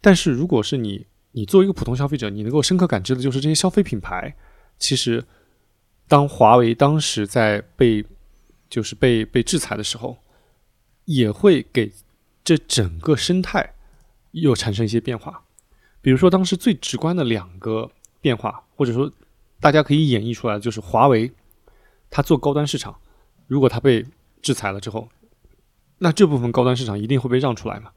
[0.00, 4.34] 但是如果是你，你作为一个普通消费者，你能够深刻感知的就是这些消费品牌，
[4.78, 5.22] 其实
[6.06, 8.04] 当华为当时在被
[8.70, 10.16] 就是被被制裁的时候，
[11.04, 11.92] 也会给
[12.42, 13.74] 这整个生态
[14.30, 15.44] 又产生一些变化。
[16.00, 17.90] 比如说，当时最直观的两个
[18.20, 19.12] 变化，或者说
[19.60, 21.32] 大家可以演绎出来的，就是华为
[22.10, 23.00] 它做高端市场，
[23.46, 24.06] 如果它被
[24.40, 25.08] 制裁了之后，
[25.98, 27.90] 那这部分高端市场一定会被让出来嘛？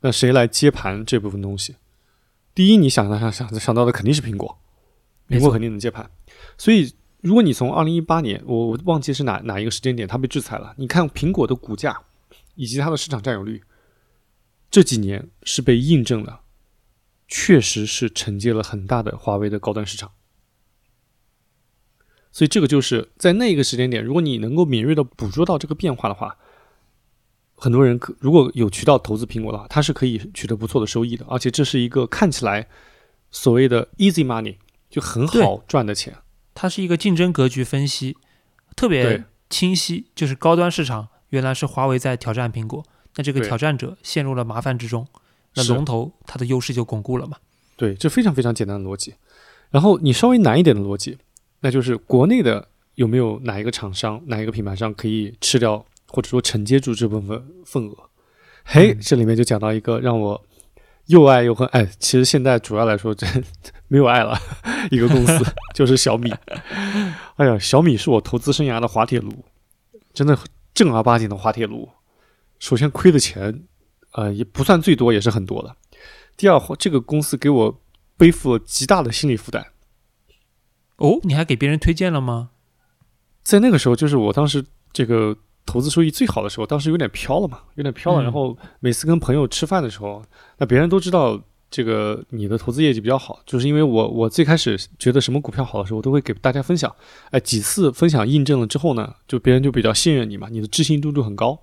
[0.00, 1.76] 那谁来接盘这部分东西？
[2.54, 4.58] 第一，你想到想想想到的肯定是苹果，
[5.28, 6.10] 苹果肯定能接盘。
[6.56, 10.74] 所以，如果你从二零一八年，我我忘记是哪哪一个时间点，它被制裁了。
[10.78, 12.00] 你看苹果的股价
[12.54, 13.62] 以及它的市场占有率，
[14.70, 16.40] 这几年是被印证了，
[17.28, 20.10] 确实是承接了很大的华为的高端市场。
[22.38, 26.36] 所以，这个就是在那个时间点，如果你能够敏锐的捕捉到这个变化的话。
[27.60, 32.68] 很多人可如果有渠道投资苹果的话，它是可以取得不错的收益的，而且这是一个看起来
[33.32, 34.54] 所谓的 easy money
[34.88, 36.16] 就很好赚的钱。
[36.54, 38.16] 它是一个竞争格局分析，
[38.76, 40.06] 特别清晰。
[40.14, 42.84] 就是高端市场原来是华为在挑战苹果，
[43.16, 45.08] 那这个挑战者陷入了麻烦之中，
[45.56, 47.38] 那龙头它的优势就巩固了嘛？
[47.76, 49.14] 对，这非常非常简单的逻辑。
[49.70, 51.18] 然后你稍微难一点的逻辑，
[51.60, 55.84] 那就是国内的有没有哪一个厂商、哪一个品牌商可以吃掉？
[56.10, 57.94] 或者说承接住这部分份额，
[58.64, 60.42] 嘿，这里面就讲到一个让我
[61.04, 61.68] 又爱又恨。
[61.68, 63.44] 哎，其实现在主要来说，真
[63.88, 64.34] 没有爱了。
[64.90, 65.44] 一个公司
[65.76, 66.32] 就是小米。
[67.36, 69.44] 哎呀，小米是我投资生涯的滑铁卢，
[70.14, 70.38] 真的
[70.72, 71.86] 正儿八经的滑铁卢。
[72.58, 73.64] 首先亏的钱，
[74.12, 75.76] 呃，也不算最多，也是很多的。
[76.38, 77.80] 第二，这个公司给我
[78.16, 79.66] 背负了极大的心理负担。
[80.98, 82.50] 哦，你还给别人推荐了吗？
[83.42, 85.36] 在那个时候，就是我当时这个。
[85.70, 88.22] 投资收益最好的时候，当时有点飘了嘛，有点飘了。
[88.22, 90.24] 然后每次跟朋友吃饭的时候，
[90.56, 91.38] 那别人都知道
[91.70, 96.90] 这个你的投资业绩比较好，就是因为我我最开始觉得什么股票好的时候，我都会给大家分享。
[97.32, 101.60] 哎，几次分享印证了之后呢，就别人就比较信任你嘛，你的置信度就很高。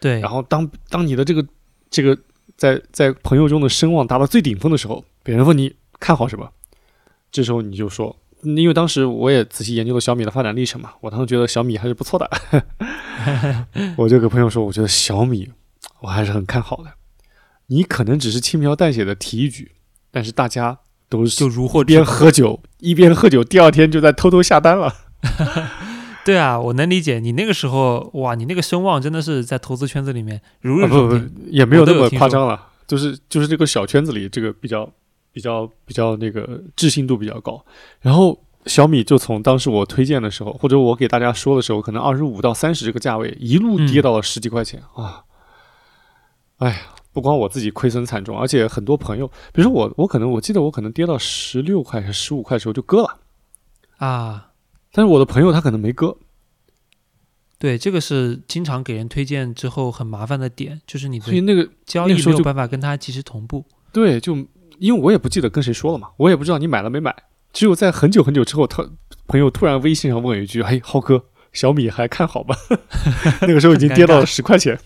[0.00, 0.18] 对。
[0.18, 1.46] 然后当当你的这个
[1.90, 2.18] 这个
[2.56, 6.50] 在在朋友中的声望达到最顶峰的时候，别人问你看好什么，
[7.30, 8.16] 这时候你就说。
[8.42, 12.30] 因为当时我也仔细研究了小米的发展历程嘛，我当时觉得小米还是不错的，
[13.98, 15.50] 我就给朋友说，我觉得小米
[16.00, 16.84] 我还是很看好的。
[17.66, 19.72] 你可能只是轻描淡写的提一句，
[20.10, 20.78] 但是大家
[21.08, 24.94] 都是就如获一边喝酒一边喝酒，第二天就在偷偷下单了。
[26.24, 34.88] 对啊，我能理解你那个时候哇，你那个声望真的是在投资圈子里面如日中天，也没有那么夸张了，就是就是这个小圈子里这个比较。
[35.32, 37.64] 比较比较那个置信度比较高，
[38.00, 45.24] 然后小米就从当时我推荐的时候，或者我给大家说的时候，可能二十五到三十这个价位，一路跌到了十几块钱啊！
[46.56, 46.76] 哎呀，
[47.12, 53.20] 不光我自己亏损惨重，而且很多朋友，比如说我，我可能我记得我可能跌到十六块还是十五块的时候就割了
[53.98, 54.50] 啊，
[54.92, 56.16] 但是我的朋友他可能没割。
[57.58, 63.64] 对，这个是经常给人推荐之后很麻烦的点，就是你所以那个交易没有办法跟他及时同步。
[63.92, 64.36] 对，就。
[64.78, 67.14] 因为我也不记得跟谁说了嘛，我也不知道你买了没买。
[67.52, 68.88] 只有在很久很久之后，他
[69.26, 72.54] 朋友突然微信上问一句：“哎，浩哥，小米还看好吧？”
[73.42, 74.78] 那个时候已经跌到了十块钱，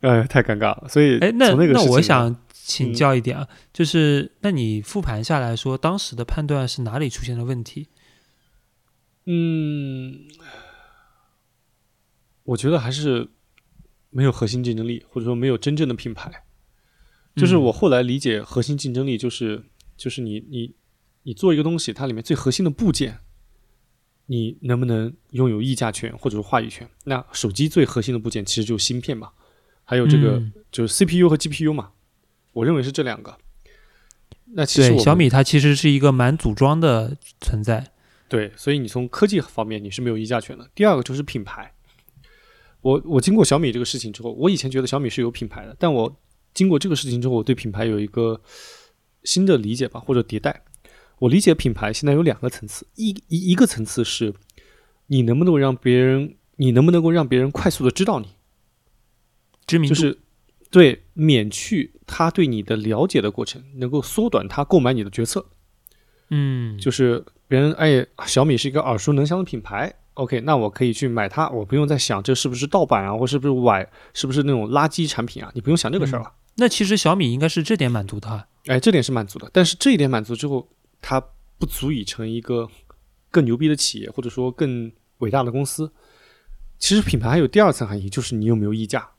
[0.00, 0.88] 哎，太尴尬了。
[0.88, 7.88] 所以，哎，那那我想请教一点啊，就是那你复盘下来说，当时的判断是哪里出现了问题？
[9.26, 10.18] 嗯，
[12.42, 13.28] 我觉得还是
[14.10, 16.42] 没有核心竞争力，或者说没有真正的品牌。
[17.34, 19.64] 就是我后来理解核心竞争力，就是
[19.96, 20.74] 就是你你
[21.22, 23.20] 你做一个东西，它里面最核心的部件，
[24.26, 26.86] 你能不能拥有议价权或者是话语权？
[27.04, 29.30] 那手机最核心的部件其实就是芯片嘛，
[29.84, 31.92] 还有这个就是 CPU 和 GPU 嘛，
[32.52, 33.38] 我认为是这两个。
[34.54, 37.92] 那其实小米它其实是一个蛮组装的存在。
[38.28, 40.68] 对，所以你从科技方面你是没有议价权的。
[40.74, 41.72] 第二个就是品牌，
[42.82, 46.14] 我我经过小米这个事情之后，我以前觉得小米是有品牌的，但我。
[46.54, 48.40] 经过这个事情之后，我对品牌有一个
[49.24, 50.64] 新的理解吧，或者迭代。
[51.18, 54.34] 我理解品牌现在有两个层次，一一一个层次是，
[55.06, 58.26] 你能不能够让别人，你能不能够让别人快速的知道你，
[59.66, 60.18] 知名度，就是
[60.68, 65.46] 对免去他对你的了解的过程，能够缩短他购买你的决策。
[66.30, 75.52] 嗯，就是别人哎，小米是一个耳熟能详的品牌，OK，那我可以去买它，我不用再想这是不是盗版啊，或是不是崴，是不是那种垃圾产品啊？
[75.54, 76.32] 你不用想这个事儿了。
[76.56, 79.48] 那其实小米应该是这点满足的，哎，这点是满足的。
[79.52, 80.68] 但是这一点满足之后，
[81.00, 81.18] 它
[81.58, 82.68] 不足以成一个
[83.30, 85.90] 更牛逼的企业，或者说更伟大的公司。
[86.78, 89.12] 其实品牌还有第二层含义，就是你有没有溢价，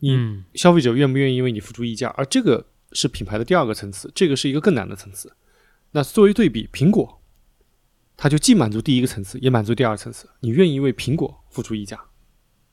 [0.00, 5.34] 你消费者愿不愿意为你付出溢价，而这个是品牌的第二个层次，这个是一个更难的层次。
[5.92, 7.22] 那作为对比，苹果，
[8.18, 11.96] 它就既满足第一个层次，也满足第二层次，你愿意为苹果付出溢价。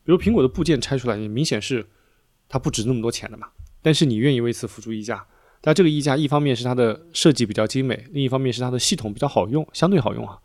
[0.04, 1.88] 比如苹果的部件拆出来，你明显是。
[2.48, 3.48] 它不值那么多钱的嘛，
[3.82, 5.26] 但是你愿意为此付出溢价，
[5.62, 10.40] 但这个溢价一方面是它的设计比较精美，另一方面是它的系统比较好用，相对好用啊。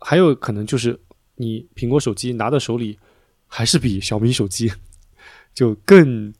[0.00, 1.00] 还有可能就是
[1.36, 2.98] 你苹果手机拿在手里，
[3.46, 4.72] 还是比小米手机
[5.54, 6.32] 就更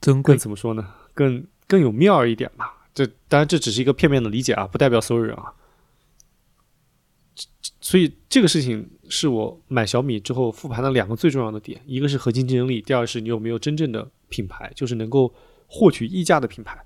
[0.00, 0.36] 珍贵。
[0.36, 0.94] 怎么说呢？
[1.12, 2.88] 更更有面儿一点吧。
[2.94, 5.52] 这当然这只是一个片面的理解啊，不代表所有人啊。
[7.80, 15.32] 所以这个事情是我买小米之后复盘的两个最重要的点，一个是核心竞争力，第二是你有没有真正的品牌，就是能够
[15.66, 16.84] 获取溢价的品牌。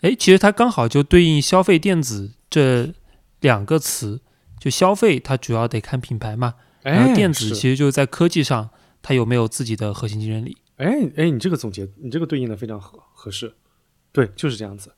[0.00, 2.92] 哎，其实它刚好就对应消费电子这
[3.40, 4.20] 两个词，
[4.60, 8.68] 就消费它主要得看品牌嘛，然哎，后电子其实就是在科技上
[9.00, 10.56] 它有没有自己的核心竞争力。
[10.76, 13.54] 哎哎，你这个总结，你这个对应的非常合合适，
[14.12, 14.92] 对，就是这样子。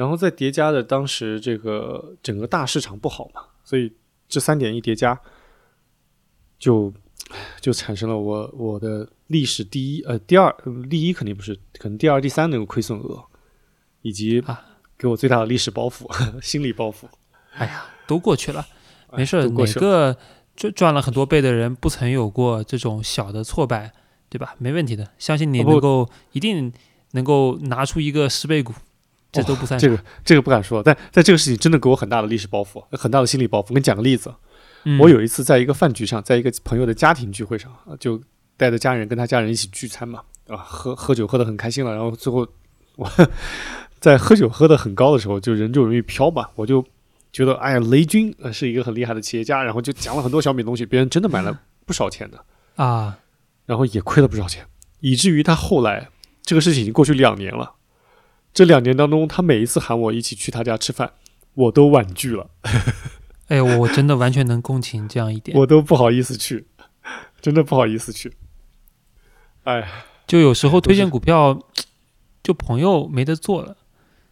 [0.00, 3.92] 然后再叠加的当时这个整个大市场不好嘛，所以
[4.30, 5.20] 这三点一叠加，
[6.58, 6.90] 就
[7.60, 13.22] 就产生了我我的历史第一呃第二呃第一肯定不是，可能第二第三那个亏损额，
[14.00, 14.64] 以及啊
[14.96, 16.08] 给我最大的历史包袱、
[16.40, 17.04] 心理包袱。
[17.52, 18.66] 哎呀，都过去了，
[19.08, 19.42] 哎没事儿。
[19.42, 20.18] 都过去了哪个
[20.56, 23.92] 赚赚了很多倍的人不曾有过这种小的挫败，
[24.30, 24.54] 对吧？
[24.56, 26.72] 没问题的，相信你能够、一定
[27.10, 28.72] 能够拿出一个十倍股，
[29.32, 29.86] 这都不算啥。
[29.86, 33.66] 这个这个不敢说，但但这个事情真的给我很大的历史包袱，很大的心理包袱。
[33.68, 34.34] 我跟你讲个例子，
[34.84, 38.20] 嗯我有一次在一个饭局上，在一个朋友的家庭聚会上，啊就
[38.56, 42.46] 带着家人跟他家人一起聚餐嘛，啊，喝喝酒喝得很开心了，然后最后
[42.96, 43.10] 我
[43.98, 46.84] 在喝酒喝得很高的时候，就人就容易飘嘛，我就
[47.32, 52.44] 觉得哎呀，雷军呃是一个很厉害的企业家，然后就讲了很多小米东西，别人真的买了不少钱的，
[52.76, 53.18] 啊，
[53.66, 54.66] 然后也亏了不少钱，
[55.00, 56.08] 以至于他后来
[56.42, 57.72] 这个事情已经过去两年了，
[58.52, 61.12] 这两年当中，他每一次喊我一起去他家吃饭，
[61.54, 62.50] 我都婉拒了。
[63.48, 65.56] 哎，我真的完全能共情这样一点。
[65.58, 66.66] 我都不好意思去，
[67.40, 68.32] 真的不好意思去。
[69.64, 71.60] 哎就有时候推荐股票，
[72.42, 73.76] 就朋友没得做了。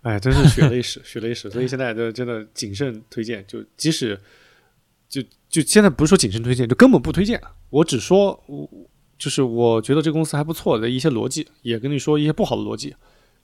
[0.02, 1.50] 哎，真是血泪史，血泪史。
[1.50, 4.18] 所以现在就真的谨慎推荐，就即使
[5.08, 7.42] 就就现在不是说谨慎推荐，就根本不推荐。
[7.70, 8.70] 我只说我
[9.18, 12.94] 就是我觉得这个公司还不错的一些逻辑，也跟你说一些不好的逻辑，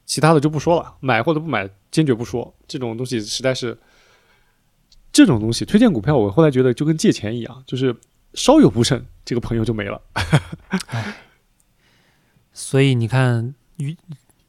[0.06, 0.94] 其他的就不说了。
[1.00, 2.54] 买或者不买，坚决不说。
[2.66, 3.78] 这种东西实在是
[5.12, 7.94] 这种东西，推荐股票，我后来觉得就跟借钱一样，就是
[8.34, 10.00] 稍有不慎，这个朋友就没了。
[12.52, 13.96] 所以你看，与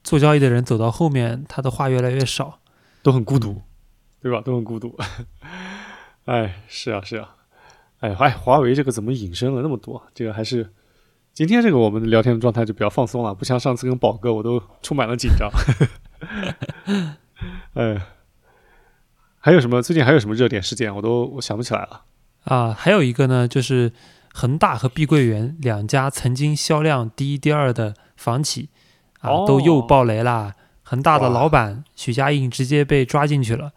[0.03, 2.60] 做交易的人走到后面，他的话越来越少。
[3.01, 3.62] 都很孤独，
[4.20, 4.41] 对吧？
[4.41, 4.97] 都很孤独。
[6.26, 7.36] 哎，是啊，是啊。
[7.99, 10.01] 哎，哎，华为这个怎么引申了那么多？
[10.16, 10.74] 这个还是
[11.36, 15.51] 今天这个我们的聊天的状态就比较放松了，不像上次跟宝哥我都充满了紧张。
[17.75, 18.01] 哎，
[19.39, 19.81] 还有什么？
[19.81, 20.95] 最近还有什么热点事件？
[20.95, 22.03] 我都我想不起来了。
[22.45, 23.91] 啊，还有一个呢，就是
[24.33, 28.69] 恒大和碧桂园两家曾经销量第一、第二的房企
[29.19, 30.53] 啊，哦都又爆雷啦。
[30.83, 33.73] 恒大的老板许家印直接被抓进去了，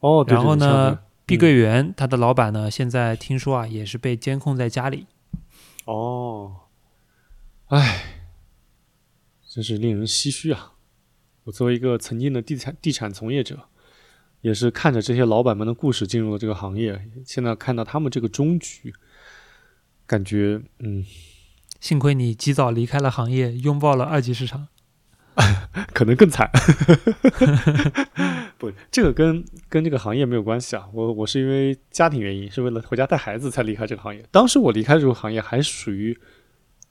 [0.00, 5.06] 哦，对然后呢，，对碧桂园他的老板呢，现在听说啊，也是被监控在家里。
[5.84, 6.52] 哦，
[7.68, 8.26] 哎，
[9.48, 10.72] 真是令人唏嘘啊！
[11.44, 13.68] 我作为一个曾经的地产地产从业者，
[14.42, 18.92] 也是看着这些老板们的故事进入了这个行业，现在看到他们这个终局，
[20.06, 21.04] 感觉嗯，
[21.80, 24.68] 幸亏你及早离开了行业，拥抱了二级市场。
[25.92, 26.48] 可能更惨。
[28.56, 30.88] 不，这个跟跟这个行业没有关系啊。
[30.92, 34.24] 我我是因为家庭原因，是为了回家带孩子才离开这个行业。
[34.30, 36.16] 当时我离开这个行业还属于，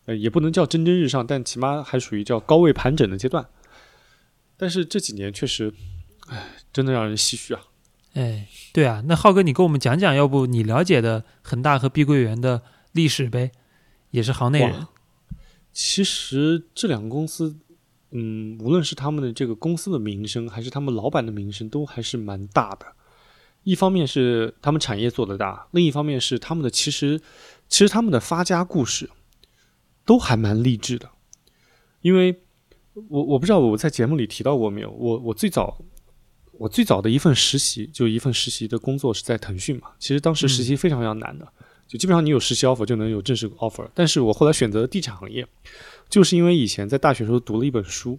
[0.05, 3.45] 呃，也不能叫蒸蒸日上，但起码还属于叫高位盘整的阶段。
[4.57, 5.73] 但是这几年确实，
[6.27, 7.61] 唉，真的让人唏嘘啊。
[8.13, 13.51] 哎，对啊，那浩哥，你跟我们讲讲，要不你了解的恒大和碧桂园的历史呗？
[14.11, 14.87] 也是行内人。
[15.71, 17.55] 其实这两个公司，
[18.11, 22.85] 嗯，无论是他们的这个公司的名声，还是他们老板的名声，都还是蛮大的。
[23.63, 27.19] 一方面是他们产业做得大，另一方面是他们的其实
[27.67, 29.09] 其实他们的发家故事
[30.05, 31.09] 都还蛮励志的。
[32.01, 32.41] 因为
[33.09, 35.83] 我我不知道我在节目里提到过没有，我我最早
[36.53, 41.47] 我最早的一份实习就一份实习的工作是在腾讯嘛，其实当时实习非常非常难的。
[41.85, 45.45] 就基本上你有实习 offer 就能有正式 offer，但是我后来选择了地产行业，
[46.09, 48.17] 就是因为以前在大学时候读了一本书，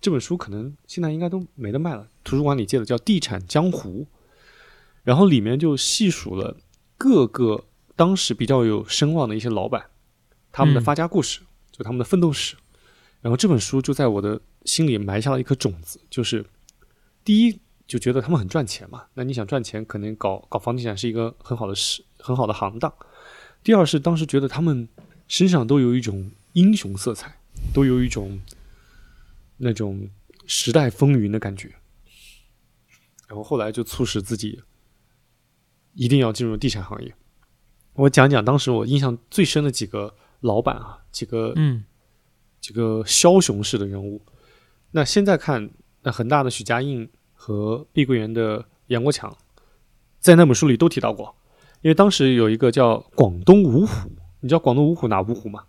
[0.00, 4.02] 这本书可能现在应该都没得卖了，图书馆里借的，叫《地产江湖》，
[5.02, 6.56] 然后里面就细数了
[6.98, 7.64] 各个
[7.96, 9.86] 当时比较有声望的一些老板，
[10.56, 11.40] 他们的嗯发家故事，
[11.70, 12.56] 就他们的奋斗史，
[13.20, 16.42] 然后这本书就在我的心里埋下了一颗种子，就是
[17.22, 22.90] 第一就觉得他们很赚钱嘛，那你想赚钱，可能搞搞房地产是一个很好的事，很好的行当。
[23.62, 24.88] 第二是当时觉得他们
[25.28, 27.38] 身上都有一种英雄色彩，
[27.74, 28.40] 都有一种
[29.58, 30.08] 那种
[30.46, 31.74] 时代风云的感觉。
[33.28, 34.62] 然后后来就促使自己
[35.92, 37.14] 一定要进入地产行业。
[37.92, 41.84] 我讲讲当时我印象最深的几个老板啊，几个嗯
[42.60, 44.20] 几个枭雄式的人物。
[44.90, 45.70] 那现在看，
[46.02, 49.36] 那恒大的许家印和碧桂园的杨国强，
[50.20, 51.34] 在那本书里都提到过，
[51.82, 54.10] 因为当时有一个叫广东五虎，
[54.40, 55.64] 你知道广东五虎哪五虎吗？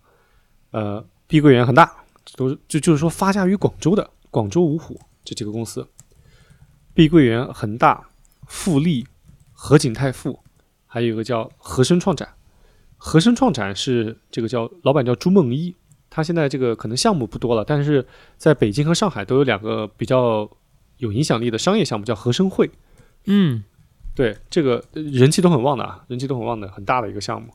[0.72, 2.04] 呃，碧桂园、恒大，
[2.36, 5.88] 都是就就是说发家于广州的广州五虎这几个公司，
[6.94, 8.10] 碧桂园、恒大、
[8.48, 9.06] 富力、
[9.52, 10.40] 合景泰富，
[10.86, 12.37] 还有一个叫和生创展。
[12.98, 15.74] 和生创展是这个叫老板叫朱梦一，
[16.10, 18.06] 他现在这个可能项目不多了，但是
[18.38, 20.50] 在北京和上海都有两个比较
[20.98, 22.70] 有影响力的商业项目，叫和生汇。
[23.26, 23.64] 嗯
[24.16, 27.54] 对，这个呃人气都很旺的啊，人气都很旺的，很大的一个项目。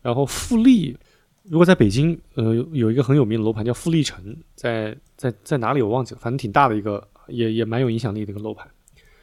[0.00, 0.96] 然后富力，
[1.42, 8.68] 如果在北京，呃，有有一个很有名的楼盘叫富力城，在在在哪里我忘记了，反正挺大的一个，也也蛮有影响力的一个楼盘。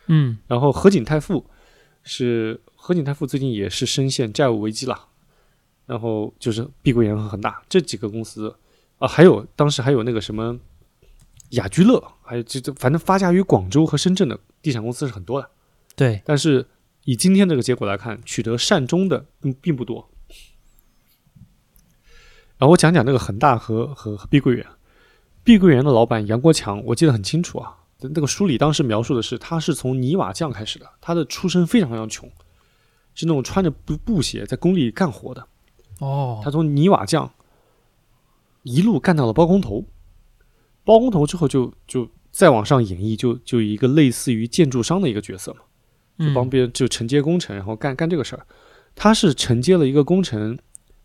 [0.08, 1.46] 嗯然后和景泰富
[2.04, 5.08] 是和景泰富最近也是深陷债务危机了，
[5.86, 8.56] 然后就是碧桂园和恒大这几个公司
[8.98, 10.58] 啊，还有当时还有那个什么
[11.50, 15.50] 雅居乐，还有这这反正发家于广州和深圳的地产公司是很多的。
[15.96, 16.66] 对，但是
[17.04, 20.10] 以今天这个结果来看，取得善终的并并不多。
[22.58, 24.66] 然后我讲讲那个恒大和和和碧桂园，
[25.44, 27.78] 碧桂园的老板杨国强，我记得很清楚啊。
[28.00, 32.30] 那个书里当时描述的是，他是从泥瓦匠开始的，他的出身非常非常穷，
[33.14, 35.46] 是那种穿着布布鞋在工地干活的。
[36.00, 36.42] 哦。
[36.44, 37.32] 他从泥瓦匠
[38.64, 39.86] 一路干到了包工头，
[40.84, 45.60] 包工头之后就就再往上演绎，就就一个类似于建筑商的一个角色嘛。
[46.18, 48.48] 就帮嗯别人就承接工程，然后干干这个事儿。
[48.96, 50.58] 他是承接了一个工程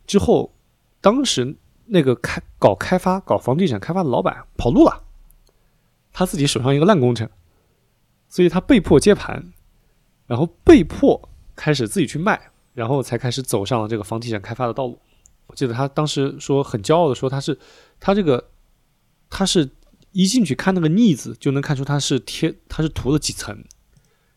[0.06, 0.54] 之后，
[1.00, 5.02] 当时那个开搞开发、搞房地产开发的老板跑路了，
[6.12, 7.28] 他自己手上一个烂工程，
[8.28, 9.52] 所以他被迫接盘，
[10.28, 14.98] 然后被迫开始自己去卖，然后才开始走上了这个房地产开发的道路。
[15.48, 17.58] 我记得他当时说很骄傲的说，他是
[18.00, 18.48] 他这个
[19.28, 19.68] 他是
[20.12, 23.62] 一进去看那个腻子就能看出他是贴他是涂了几层。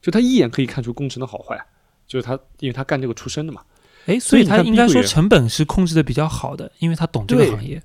[0.02, 1.58] 就他一眼可以看出工程的好坏，
[2.06, 3.62] 就是他，因为他干这个出身的嘛，
[4.08, 7.82] 哎，所以他应该说成本是控制的比较好的，因为他懂这个行业。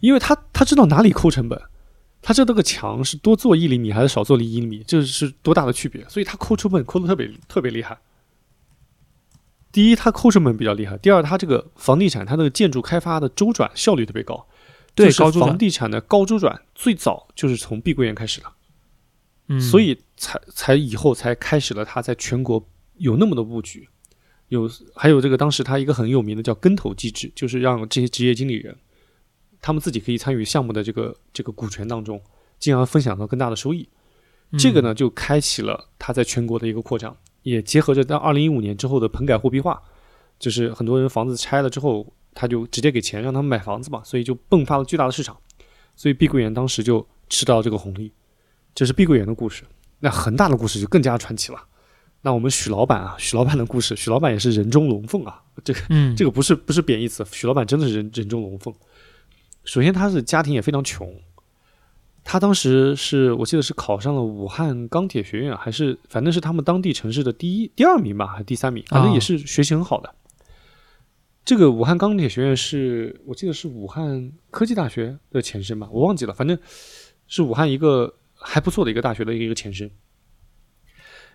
[0.00, 1.58] 因为他他知道哪里抠成本，
[2.20, 7.96] 他知道这个墙是多做一厘米还是少做了一厘米，这是多大的区别，所以他抠成本抠的特别特别厉害。
[9.74, 14.46] 第一，他抠成本比较厉害；第二，它这个房地产，它的建筑开发的周转效率特别高。
[14.94, 18.46] 就是对高周转房地产的高周转最早就是从碧桂园开始的。
[19.48, 22.64] 嗯，所以才才以后才开始了它在全国
[22.98, 23.88] 有那么多布局，
[24.50, 28.76] 有还有这个当时它一个很有名的叫跟投机制，就是让这些职业经理人
[29.60, 32.22] 他们自己可以参与项目的这个这个股权当中，
[32.60, 33.88] 进而分享到更大的收益。
[34.56, 39.80] 这个嗯呢就开启了它在全国的一个扩张，也结合着在二零一五年之后的棚改货币化，
[40.40, 45.36] 就是很多人房子拆了之后，他就直接给钱让他们买房子嘛，所以就迸发了巨大的市场，
[45.94, 48.12] 所以碧桂园当时就吃到这个红利。
[48.74, 49.62] 这是碧桂园的故事。
[50.00, 51.62] 那恒大的故事就更加传奇了。
[52.22, 55.42] 那我们许老板啊，许老板的故事，许老板也是人中龙凤啊。
[55.62, 58.74] 这个嗯，这个不是不是贬义词，许老板真的是人人中龙凤。
[59.64, 61.14] 首先，他是家庭也非常穷，
[62.24, 70.14] 他当时是我记得是考上了武汉钢铁学院，还是反正是他们当地城市的第一、第二名吧，还是第三名，反正也是学习很好的。
[71.44, 76.58] 这个武汉钢铁学院是我记得是武汉科技大学的前身吧，我忘记了，反正
[77.28, 79.90] 是武汉一个还不错的一个大学的一个前身。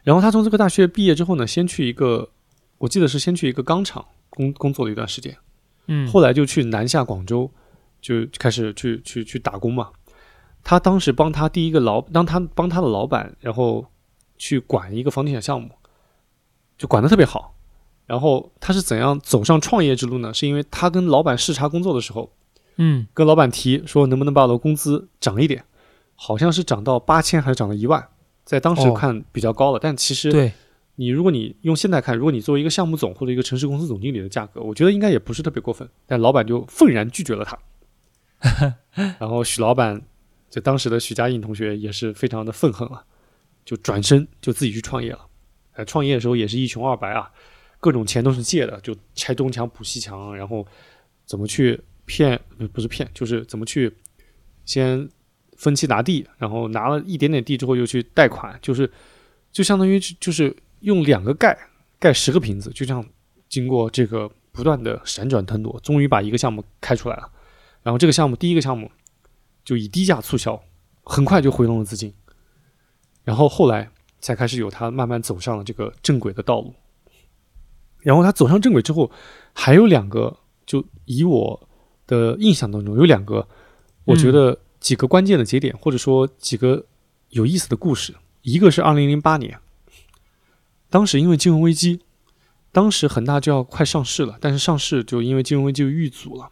[0.02, 2.32] 然后他从这个大学毕业之后呢，先去一个，
[2.80, 5.38] 我记得是先去一个钢厂工工作了一段时间，
[5.86, 7.52] 嗯，后来就去南下广州，
[8.02, 9.92] 就开始去去去打工嘛。
[10.70, 13.88] 他当时帮他第一个老，当他帮他的老板，然后
[14.38, 15.68] 去管一个房地产项目，
[16.78, 17.56] 就管得特别好。
[18.06, 20.32] 然后他是怎样走上创业之路呢？
[20.32, 22.32] 是因为他跟老板视察工作的时候，
[22.76, 25.66] 嗯跟老板提说能不能把我的工资涨一点，
[26.14, 28.08] 好像是涨到八千还是涨到一万，
[28.44, 30.52] 在当时哦看比较高了，但其实对，
[30.98, 35.90] 你如果你用现在看，如果你作为一个项目总或者一个城市公司总经理的价格，我觉得应该也不是特别过分。
[36.06, 37.58] 但老板就愤然拒绝了他。
[39.20, 40.00] 然后许老板，
[40.50, 43.04] 就当时的许家印同学也是非常的愤恨了，
[43.64, 45.26] 就转身就自己去创业了。
[45.74, 47.32] 呃，创业的时候也是一穷二白啊，
[47.80, 50.66] 各种钱都是借的，就拆东墙补西墙，然后
[51.26, 53.94] 怎么去骗，不不是骗，就是怎么去
[54.66, 55.08] 先
[55.56, 58.92] 分期拿地，然后拿了一点点地之后又去贷款，就是
[59.52, 61.58] 就相当于就是用两个盖
[62.00, 63.06] 盖十个瓶子，就这样
[63.48, 67.32] 经过这个不断的闪转腾挪，终于把一个项目开出来了。
[67.84, 68.92] 然后这个项目第一个项目
[69.70, 70.60] 就以低价促销，
[71.04, 72.12] 很快就回笼了资金，
[73.24, 73.88] 然后后来
[74.20, 76.74] 才开始有他慢慢走上了这个正轨的道路。
[78.00, 79.12] 然后他走上正轨之后，
[79.54, 81.70] 还有两个，就以我
[82.08, 83.48] 的印象当中有两个，
[84.06, 86.88] 我觉得几个关键的节点，或者说几个
[87.30, 88.16] 有意思的故事。
[88.42, 89.60] 一个是二零零八年，
[90.90, 92.02] 当时因为金融危机，
[92.72, 96.50] 当时恒大就要快上市了，但是上市就因为金融危机就遇阻了。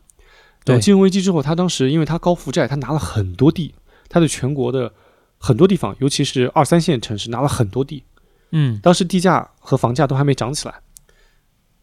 [0.67, 3.73] 等金融危机之后，他当时因为他高负债，他拿了很多地，
[4.09, 4.93] 他对全国的
[5.37, 8.03] 很多地方，尤其是二三线城市拿了很多地。
[8.51, 10.81] 嗯，当时地价和房价都还没涨起来，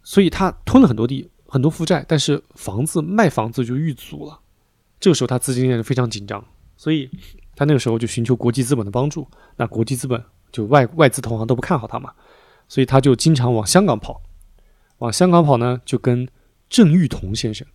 [0.02, 4.40] 所以他吞了很多地，很多负债，但是房子卖房子就遇阻了。
[4.98, 6.42] 这个时候他资金链就非常紧张，
[6.76, 7.10] 所以
[7.54, 9.28] 他那个时候就寻求国际资本的帮助。
[9.56, 12.12] 那国际资本就外外资投行都不看好他嘛，
[12.68, 14.22] 所以他就经常往香港跑。
[14.98, 16.26] 往香港跑呢，就跟
[16.70, 17.66] 郑裕彤先生。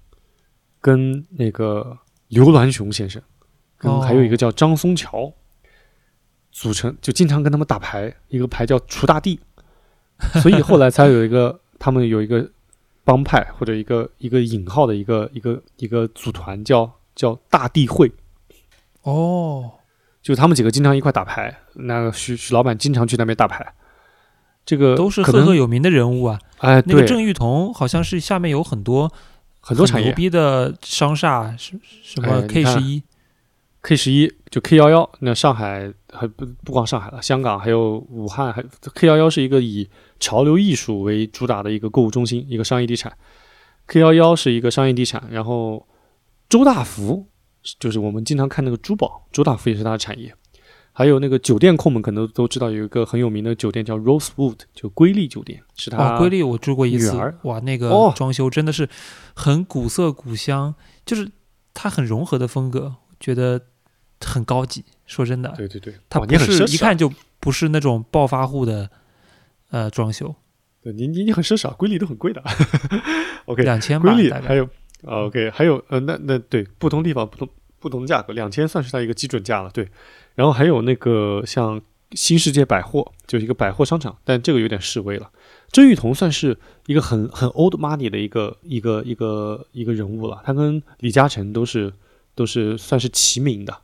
[0.81, 1.97] 跟那个
[2.29, 3.21] 刘銮雄先生，
[3.77, 5.33] 跟还有一个叫张松桥，
[6.51, 9.39] 组成就经常跟他们打牌，一个牌叫锄大地，
[10.41, 12.49] 所以后来才有一个他们有一个
[13.03, 18.11] 帮派或者一个一个引号的一个一个一个组团叫叫大地会，
[19.01, 19.71] 哦，
[20.21, 23.73] 就他们几个经常一块打牌，那个许许老板经常去那边打牌，
[24.65, 29.11] 这个都是赫赫有名的人物啊，哎，那个郑裕彤好像是下面有很多。
[29.59, 33.03] 很多产业牛逼的商厦什什么 K 十一
[33.81, 38.63] ，K 十一就 K 幺幺，那上海还不不光上海了，香港还有武汉，还
[38.95, 39.87] K 幺幺是一个以
[40.19, 43.15] 潮流艺术为主打的一个购物中心，一个商业地产。
[43.87, 45.87] K 幺幺是一个商业地产，然后
[46.47, 47.27] 周大福
[47.79, 50.33] 就是我们经常看那个珠宝，周大福也是它的产业。
[50.99, 56.17] 还有那个酒店控们可能都知道有一个很有名的酒店叫 Rosewood，就瑰丽酒店，是它。
[56.17, 58.89] 瑰丽我住过一次，哇，那个装修真的是
[59.33, 60.75] 很古色古香，
[61.05, 61.31] 就是
[61.73, 63.61] 它很融合的风格，觉得
[64.19, 64.83] 很高级。
[65.05, 68.89] 说真的，对对对，它不是一看就不是那种暴发户的
[69.69, 70.35] 呃装修。
[70.83, 72.43] 对你你你很奢侈啊，瑰丽都很贵的。
[73.47, 74.67] OK，两千瑰丽还有
[75.05, 77.47] OK 还有呃那那对不同地方不同
[77.79, 79.87] 不同的价格，两千算是它一个基准价了，对。
[80.39, 81.81] 然后还有那个像
[82.13, 85.29] 新世界百货，就是一个百货商场，但这个有点示威了。
[85.69, 91.91] 郑裕彤算是一个很很 old money 的一个一个一个一个人物了，他跟李嘉诚都是
[92.35, 93.77] 都是算是齐名的。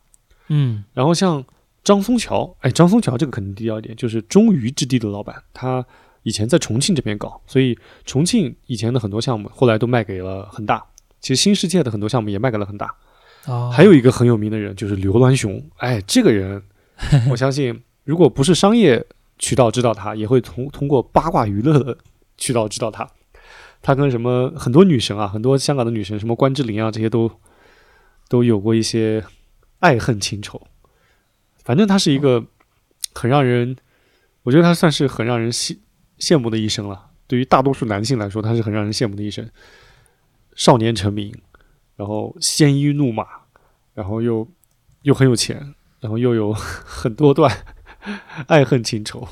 [0.48, 1.44] 嗯，然后像
[1.84, 5.86] 张松桥，哎，张松桥这个可能低调一点，就是中渝之地的老板，他
[6.24, 10.82] 以前在重庆这边搞，所以重庆以前的很多项目后来都卖给了恒大，
[11.20, 12.96] 其实新世界的很多项目也卖给了恒大。
[13.72, 16.62] 还有一个很有名的人就是刘銮雄，哎，这个人，
[17.30, 19.06] 我相信如果不是商业
[19.38, 21.98] 渠道知道他，也会通通过八卦娱乐的
[22.38, 23.08] 渠道知道他。
[23.82, 27.30] 他跟什么很多女神啊，很多香港的女神，什么关之琳啊，这些都
[28.28, 29.24] 都有过一些
[29.80, 30.60] 爱恨情仇。
[31.64, 32.44] 反正他是一个
[33.14, 33.76] 很让人，
[34.42, 35.78] 我觉得他算是很让人羡
[36.18, 37.12] 羡慕的一生了。
[37.28, 39.48] 对于大多数男性来说，他是很让人羡慕的一生。
[40.56, 41.32] 少年成名。
[41.96, 43.26] 然后鲜衣怒马，
[43.94, 44.48] 然后又
[45.04, 46.52] 又很有钱，然后又有
[46.84, 47.50] 很多段
[48.48, 49.28] 爱恨情仇，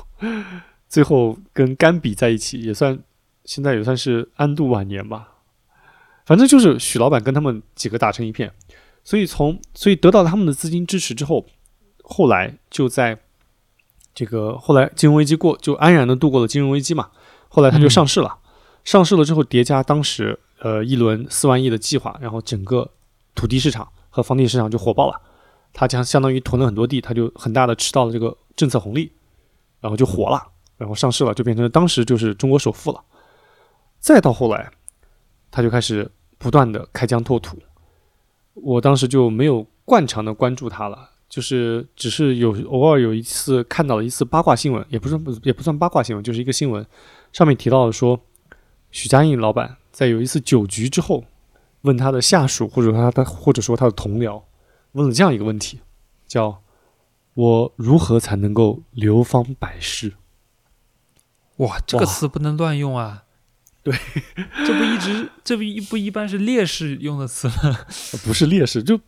[0.88, 2.98] 最后跟甘比在一起，也算
[3.44, 5.28] 现在也算是安度晚年吧。
[6.24, 8.50] 反正就是许老板跟他们几个打成一片，
[9.04, 11.44] 所以从所以得到他们的资金支持之后，
[12.02, 13.18] 后来就在
[14.14, 17.10] 这个后来金融危机过，就安然的度过了金融危机嘛。
[17.48, 18.38] 后来他就上市了，
[18.82, 20.40] 上市了之后叠加当时。
[20.64, 22.90] 呃，一轮四万亿的计划，然后整个
[23.34, 25.20] 土地市场和房地市场就火爆了。
[25.74, 29.12] 他将相当于囤了很多地，他就很大的吃到了这个政策红利，
[29.80, 30.42] 然后就火了，
[30.78, 33.04] 然后上市了，就变成当时就是中国首富了。
[34.00, 34.70] 再到后来，
[35.50, 37.58] 他就开始不断的开疆拓土。
[38.54, 46.86] 我当时就没有惯常的关注他了，就是只是有偶尔有一次看到了一次八卦新闻，也不是也不算八卦新闻，就是一个新闻，
[47.34, 48.18] 上面提到了说
[48.90, 49.76] 许家印老板。
[49.94, 51.22] 在有一次酒局之后，
[51.82, 54.42] 问他的下属或者他的或者说他的同僚，
[54.90, 55.78] 问了这样一个问题，
[56.26, 56.60] 叫
[57.34, 60.14] “我如何才能够流芳百世？”
[61.58, 63.22] 哇，这个词不能乱用啊！
[63.84, 63.94] 对，
[64.66, 67.78] 这不一直这不一不一般是烈士用的词吗？
[68.26, 68.98] 不是烈士，就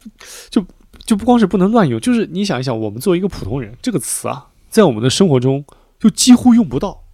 [0.48, 0.64] 就
[1.04, 5.64] 就不光是不能乱用，就是你想一想，我们作为一个普通人，这个词啊，在我们的生活中
[5.98, 7.05] 就几乎用不到。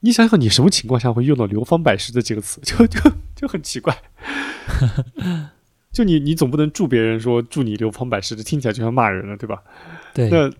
[0.00, 2.60] 你想想，你什么情况下会用到“流芳百世”这几个词？
[2.62, 3.00] 就就
[3.34, 3.96] 就很奇怪。
[5.90, 9.62] 就你你总不能祝别人说祝你流芳百世，这听起来就像骂人了，对吧？
[10.14, 10.28] 对。
[10.30, 10.50] 那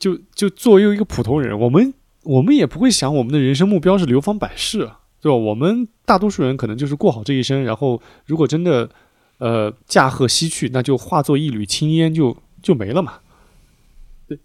[0.00, 1.94] 就就作为一个普通人，我们
[2.24, 4.90] 我们也不会想我们的人生目标是流芳百世，
[5.20, 5.36] 对吧？
[5.36, 8.90] 我们大多数人可能就是过好这一生，然后如果真的
[9.38, 13.20] 呃驾鹤西去，那就化作一缕青烟，就就没了嘛。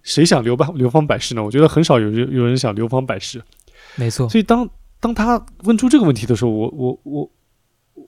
[0.04, 1.44] 谁想流芳流芳百世呢？
[1.44, 3.42] 我觉得很少有人有人想流芳百世。
[3.96, 4.70] 没错，所以当
[5.00, 7.32] 当他问出这个问题的时候，我我我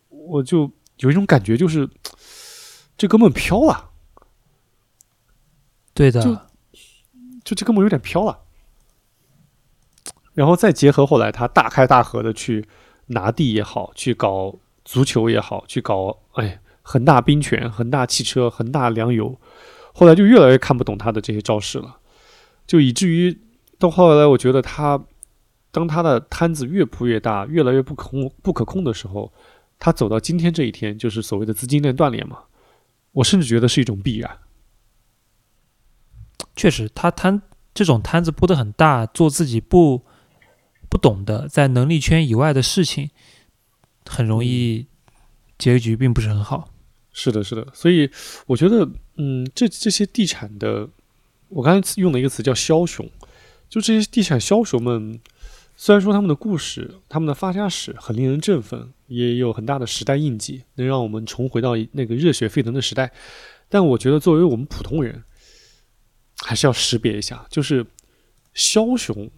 [0.09, 1.89] 我就有一种感觉，就是
[2.97, 3.89] 这哥们飘了，
[5.93, 6.34] 对的，就
[7.43, 8.39] 就这哥们有点飘了。
[10.34, 12.67] 然后再结合后来他大开大合的去
[13.07, 19.39] 拿地也好，去搞足球也好，去搞哎恒大冰泉、恒大汽车、恒大粮油，
[19.93, 21.97] 后来就越来越看不懂他的这些招式了，
[22.65, 23.39] 就以至于
[23.77, 25.03] 到后来，我觉得他
[25.74, 29.34] 当他的摊子越铺越大，越来越不可控不可控的时候，
[29.80, 32.43] 他走到今天这一天，就是所谓的资金链断裂嘛。
[33.13, 34.38] 我甚至觉得是一种必然。
[36.55, 37.41] 确实，他摊
[37.74, 40.03] 这种摊子铺的很大，做自己不
[40.89, 43.09] 不懂的，在能力圈以外的事情，
[44.05, 44.86] 很容易
[45.57, 46.69] 结局并不是很好。
[47.11, 48.09] 是的，是的，所以
[48.45, 50.88] 我觉得，嗯，这这些地产的，
[51.49, 53.09] 我刚才用了一个词叫枭雄，
[53.69, 55.19] 就这些地产枭雄们，
[55.76, 63.11] 虽然说他们的故事、他们的发家史很令人振奋，也有很大的时代印记，能让我们重回到那个热血沸腾的时代，
[63.69, 65.24] 但我觉得作为我们普通人，
[66.38, 67.86] 还是要识别一下，就是
[68.53, 69.30] 枭雄，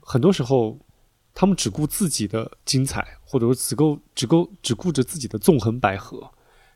[0.00, 0.78] 很多时候
[1.34, 6.30] 他们只顾自己的精彩，或者说只够只够只顾着自己的纵横捭阖。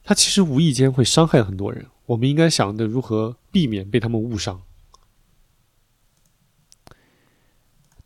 [0.05, 4.61] 他其实无意间会伤害很多人，我们应该想着如何避免被他们误伤。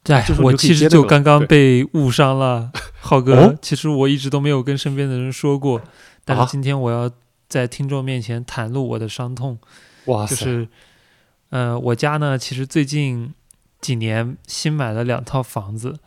[0.07, 3.34] 对，我其实就刚刚被误伤了，浩哥。
[3.34, 5.82] 哦其实我一直都没有跟身边的人说过，
[6.24, 7.11] 但啊是今天我要
[7.48, 9.59] 在听众面前袒露我的伤痛，
[10.04, 10.68] 哇塞，就是，
[11.50, 13.34] 呃，我家呢，其实最近
[13.80, 15.98] 几年新买了两套房子，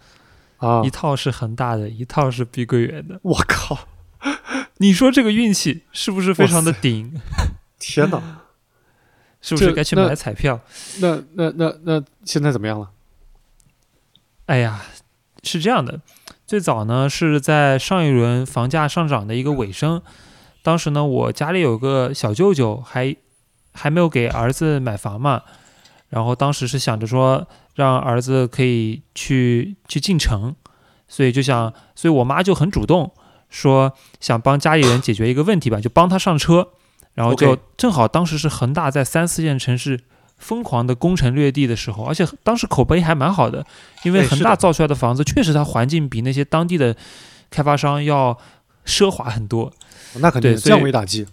[0.57, 0.89] 啊一！
[0.89, 3.19] 套是恒大的，一套是碧桂园的。
[3.23, 3.87] 我靠！
[4.77, 7.19] 你说这个运气是不是非常的顶？
[7.79, 8.21] 天哪！
[9.41, 10.59] 是不是该去买彩票？
[10.99, 12.89] 那那那那现在怎么样了？
[14.49, 14.81] 哎呀，
[15.43, 16.01] 是这样的，
[16.47, 20.01] 最早呢是在上一轮房价上涨的一个尾声，
[20.63, 23.15] 当时呢我家里有个小舅舅还
[23.71, 25.43] 还没有给儿子买房嘛，
[26.07, 30.55] 然后当时是想着说让儿子可以去去进城，
[31.07, 33.11] 所以就想，所以我妈就很主动
[33.51, 36.69] 说想帮家里人解决一个问题吧，就帮他上车，
[37.13, 39.99] 然后就正好当时是恒大在三四线城市。
[40.39, 43.63] 疯狂的攻城略地的时候，而且当时口碑还蛮好的，
[44.03, 46.95] 因为恒大造出来的房子确实它环境比那些当地的
[47.51, 48.37] 开发商要
[48.85, 49.71] 奢华很多。
[50.15, 51.27] 那肯定降维打击。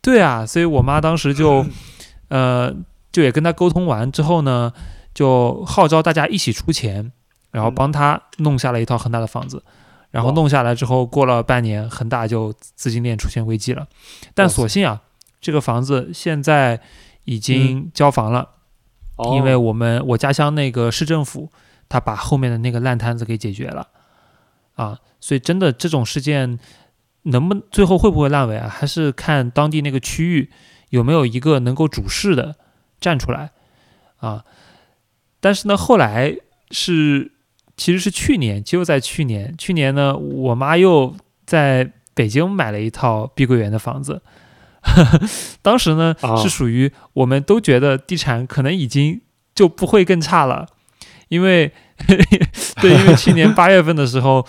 [0.00, 1.64] 对啊，所以我妈当时就，
[2.28, 2.74] 呃，
[3.12, 4.72] 就也跟他沟通完之后呢，
[5.14, 7.12] 就号召大家一起出钱，
[7.52, 9.62] 然后嗯帮他弄下了一套恒大的房子。
[10.10, 13.86] 然后弄下来之后，过了半年，恒大就资金链出现危机了。
[14.34, 15.02] 但所幸啊，
[15.38, 16.80] 这个房子现在
[17.28, 18.40] 已经交房了。
[19.16, 21.50] 哦因为我们我家乡那个市政府，
[21.88, 23.88] 他把后面的那个烂摊子给解决了，
[24.76, 26.58] 啊，所以真的这种事件
[27.24, 30.50] 能不最后会不会烂尾啊，还是看当地那个区域
[30.90, 32.56] 有没有一个能够主事的
[32.98, 33.50] 站出来
[34.18, 34.44] 啊。
[35.40, 36.34] 但是呢，后来
[36.70, 37.32] 是
[37.76, 41.14] 其实是去年，就在去年，去年呢，我妈又
[41.44, 44.22] 在北京买了一套碧桂园的房子。
[45.62, 49.20] 当时呢、啊是属于我们都觉得地产可能已经
[49.54, 50.66] 就不会更差了，
[51.28, 51.72] 因为
[52.80, 54.46] 对，因为去年八月份的时候，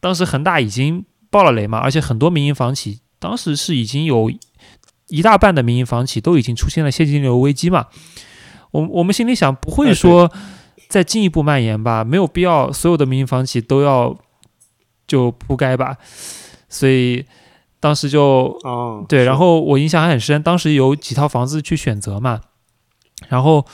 [0.00, 4.30] 当时恒大已经爆了雷嘛，而且很多民营房企当时是已经有
[5.08, 7.86] 一大半的民营房企都已经出现了现金流危机嘛。
[8.70, 10.32] 我我们心里想，不会哎说
[10.88, 12.04] 再进一步蔓延吧？
[12.04, 14.16] 没有必要所有的民营房企都要
[15.06, 15.96] 就铺盖吧，
[16.68, 17.24] 所以
[17.84, 22.40] 当时就哦，对，然后我印象还很深，当时有几套房子去选择嘛，
[23.28, 23.66] 然后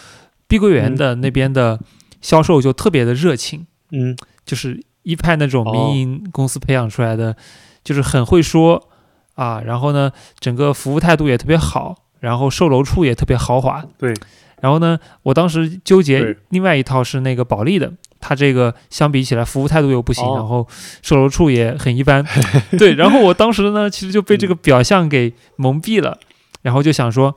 [0.49, 0.97] 碧桂园嗯。
[0.97, 1.79] 的那边的
[2.21, 4.17] 销售就特别的热情，嗯。
[4.45, 7.37] 就是一派那种哦民营公司培养出来的，
[7.85, 8.89] 就是很会说
[9.37, 14.13] 啊，然后呢，整个服务态度也特别好，然后售楼处也特别豪华，对，
[14.61, 20.35] 然后呢，我当时纠结，另外一套是那个保利的，它这个相比起来服务态度又不行，哦。
[20.37, 20.69] 然后
[21.03, 22.25] 售楼处也很一般，
[22.79, 26.19] 对，然后我当时呢，其实就被这个表象给蒙蔽了，
[26.63, 27.35] 然后就想说，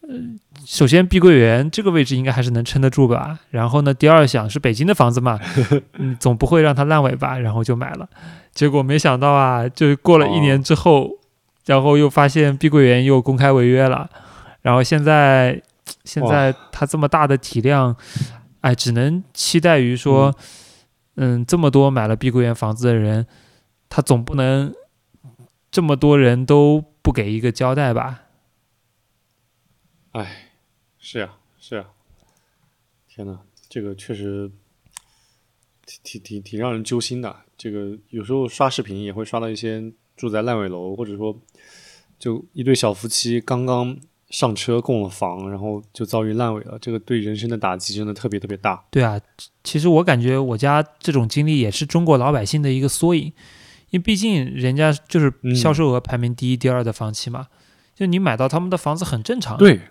[0.00, 0.08] 呃，
[0.66, 5.38] 首先碧桂园这个位置应该还是能撑得住吧，然后呢，第二想是北京的房子嘛，
[5.98, 8.08] 嗯，总不会让它烂尾吧，然后就买了，
[8.54, 11.10] 结果没想到啊，就过了一年之后，
[11.66, 14.08] 然后又发现碧桂园又公开违约了，
[14.62, 15.60] 然后现在
[16.04, 17.94] 现在它这么大的体量，
[18.64, 20.34] 哎，只能期待于说，
[21.16, 23.26] 嗯，这么多买了碧桂园房子的人，
[23.90, 24.74] 他总不能
[25.70, 28.22] 这么多人都不给一个交代吧？
[30.12, 30.52] 哎，
[30.98, 31.84] 是呀，是呀，
[33.06, 33.38] 天哪，
[33.68, 34.50] 这个确实，
[35.84, 37.36] 挺挺挺挺让人揪心的。
[37.58, 41.38] 这个有时候刷视频也会刷到一些住在烂尾楼，或者说
[42.18, 43.98] 就一对小夫妻刚刚
[44.34, 46.76] 上车供了房，然后就遭遇烂尾了。
[46.80, 48.84] 这个对人生的打击真的特别特别大。
[48.90, 49.20] 对啊，
[49.62, 53.26] 其实我感觉我家这种经历也是中国老百姓的一个缩影，
[53.90, 57.46] 因为毕竟人家就是嗯销售额排名第一、第二的房企嘛，
[57.94, 59.56] 就你买到他们的房子很正常。
[59.56, 59.82] 对，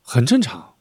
[0.00, 0.76] 很正常。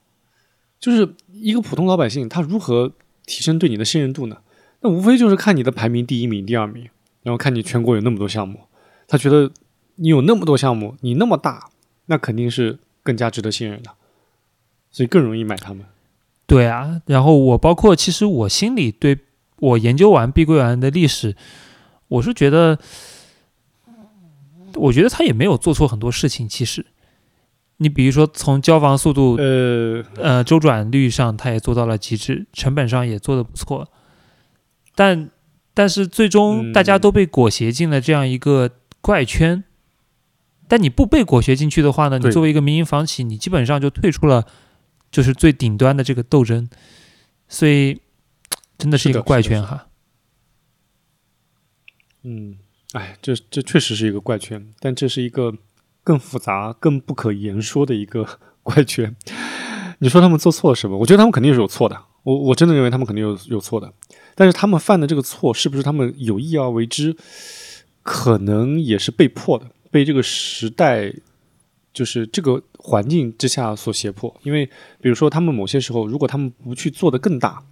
[0.80, 2.94] 就是一个普通老百姓，他如何
[3.26, 4.38] 提升对你的信任度呢？
[4.80, 6.88] 那无非就是看你的排名第一名、第二名，
[7.24, 8.62] 然后看你全国有那么多项目，
[9.08, 9.52] 他觉得
[9.96, 11.70] 你有那么多项目，你那么大，
[12.08, 13.92] 那肯定是更加值得信任的，
[14.92, 15.86] 所以更容易买他们。
[16.46, 19.20] 对啊，然后我包括其实我心里对
[19.60, 21.36] 我研究完碧桂园的历史，
[22.08, 22.80] 我是觉得，
[24.76, 26.48] 我觉得他也没有做错很多事情。
[26.48, 26.86] 其实，
[27.78, 33.90] 你比如说从交房速度、呃，呃周转率上，他也做到了极致，成本上也做得不错，
[34.96, 35.30] 但
[35.74, 39.66] 但是最终嗯大家都被裹挟进了这样一个怪圈。
[40.68, 44.46] 但你不被裹挟进去的话呢，你作为一个民营房企，你基本上就退出了，
[45.10, 46.70] 就是最顶端的这个斗争，
[47.48, 48.02] 所以
[48.78, 49.88] 真的是一个怪圈哈。
[52.24, 52.58] 嗯，
[52.94, 55.54] 哎，这这确实是一个怪圈，但这是一个
[56.04, 58.28] 更复杂、更不可言说的一个
[58.64, 59.16] 怪圈。
[60.00, 60.98] 你说他们做错了什么？
[60.98, 63.94] 我觉得他们肯定是有错的，我我真的认为他们肯定有有错的。
[64.36, 67.16] 但是他们犯的这个错，是不是他们有意而为之？
[68.04, 71.12] 可能也是被迫的，被这个时代，
[71.92, 74.32] 就是这个环境之下所胁迫。
[74.44, 74.68] 因为
[75.02, 77.64] 比如说，他们某些时候，如果他们不去做得更大，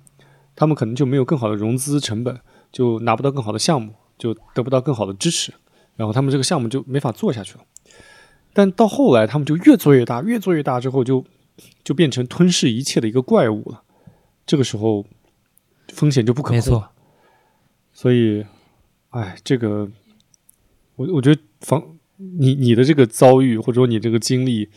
[0.55, 2.39] 他们可能就没有更好的融资成本，
[2.71, 3.93] 就拿不到更好的项目。
[4.17, 5.53] 就得不到更好的支持，
[5.97, 7.65] 然后他们这个项目就没法做下去了。
[8.53, 11.25] 但到后来，他们就越做越大，越做越大之后就，
[11.83, 13.83] 就变成吞噬一切的一个怪物了。
[14.45, 15.05] 这个时候，
[15.89, 16.55] 风险就不可控。
[16.55, 16.87] 没错，
[17.91, 18.45] 所以，
[19.09, 19.91] 哎，这个，
[20.95, 24.69] 我我觉得房你你的这个遭遇或者说你这个经历，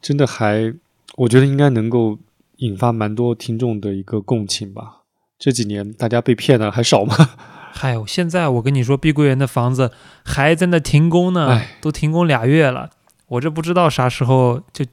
[0.00, 0.72] 真的还，
[1.16, 2.18] 我觉得应该能够
[2.58, 5.02] 引发蛮多听众的一个共情吧。
[5.38, 7.14] 这几年大家被骗的还少吗？
[7.70, 9.92] 还有现在我跟你说，碧桂园的房子
[10.24, 12.90] 还在那停工呢哎，都停工俩月了，
[13.28, 14.84] 我这不知道啥时候就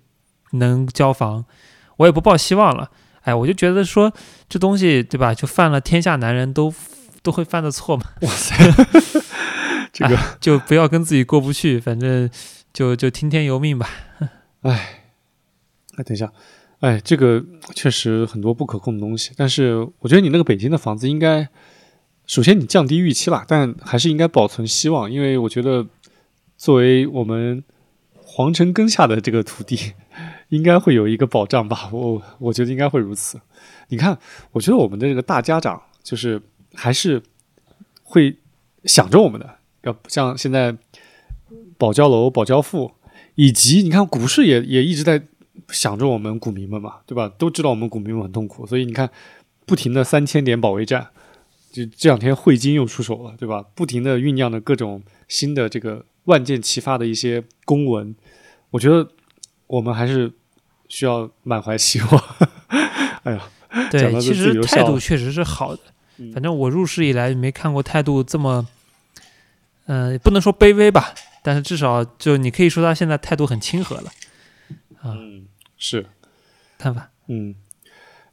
[0.52, 1.46] 能交房，
[1.98, 2.92] 我也不抱希望了。
[3.22, 4.14] 哎，我就觉得说
[4.48, 6.72] 这东西对吧，就犯了天下男人都
[7.24, 8.56] 都会犯的错嘛，哇塞，
[9.96, 10.20] 这个。
[10.42, 12.30] 就不要跟自己过不去，反正
[12.74, 13.90] 就就听天由命吧。
[14.62, 15.04] 哎，
[15.96, 16.32] 哎，等一下，
[16.82, 17.44] 哎，这个
[17.74, 19.32] 确实很多不可控的东西。
[19.38, 21.48] 但是我觉得你那个北京的房子应该，
[22.26, 25.88] 首先你降低预期啦，但还是应该保存希望，因为我觉得
[26.58, 27.64] 作为我们
[28.16, 29.94] 皇城根下的这个土地，
[30.50, 31.90] 应该会有一个保障吧。
[31.92, 33.40] 我我觉得应该会如此。
[33.90, 34.18] 你看，
[34.52, 36.42] 我觉得我们的这个大家长就是
[36.74, 37.22] 还是
[38.04, 38.36] 会
[38.84, 39.55] 想着我们的，
[39.86, 40.76] 要像现在
[41.78, 42.92] 保交楼、保交付。
[43.38, 45.22] 以及你看股市也也一直在
[45.68, 47.30] 想着我们股民们嘛，对吧？
[47.38, 49.10] 都知道我们股民们很痛苦，所以你看，
[49.66, 51.10] 不停的三千点保卫战，
[51.70, 53.66] 就这两天汇金又出手了，对吧？
[53.76, 58.16] 不停的酝酿的各种新的这个万箭齐发的一些公文，
[58.70, 59.06] 我觉得
[59.68, 60.32] 我们还是
[60.88, 62.24] 需要满怀希望。
[63.24, 63.50] 哎呀，
[63.92, 65.82] 对，其实态度确实是好的。
[66.20, 68.66] 嗯反正我入市以来没看过态度这么，
[69.86, 71.14] 嗯、不能说卑微吧，
[71.44, 74.12] 但是至少就你可以说他现在态度很亲和了。
[75.02, 76.08] 啊，嗯，是，
[76.78, 77.56] 看法嗯，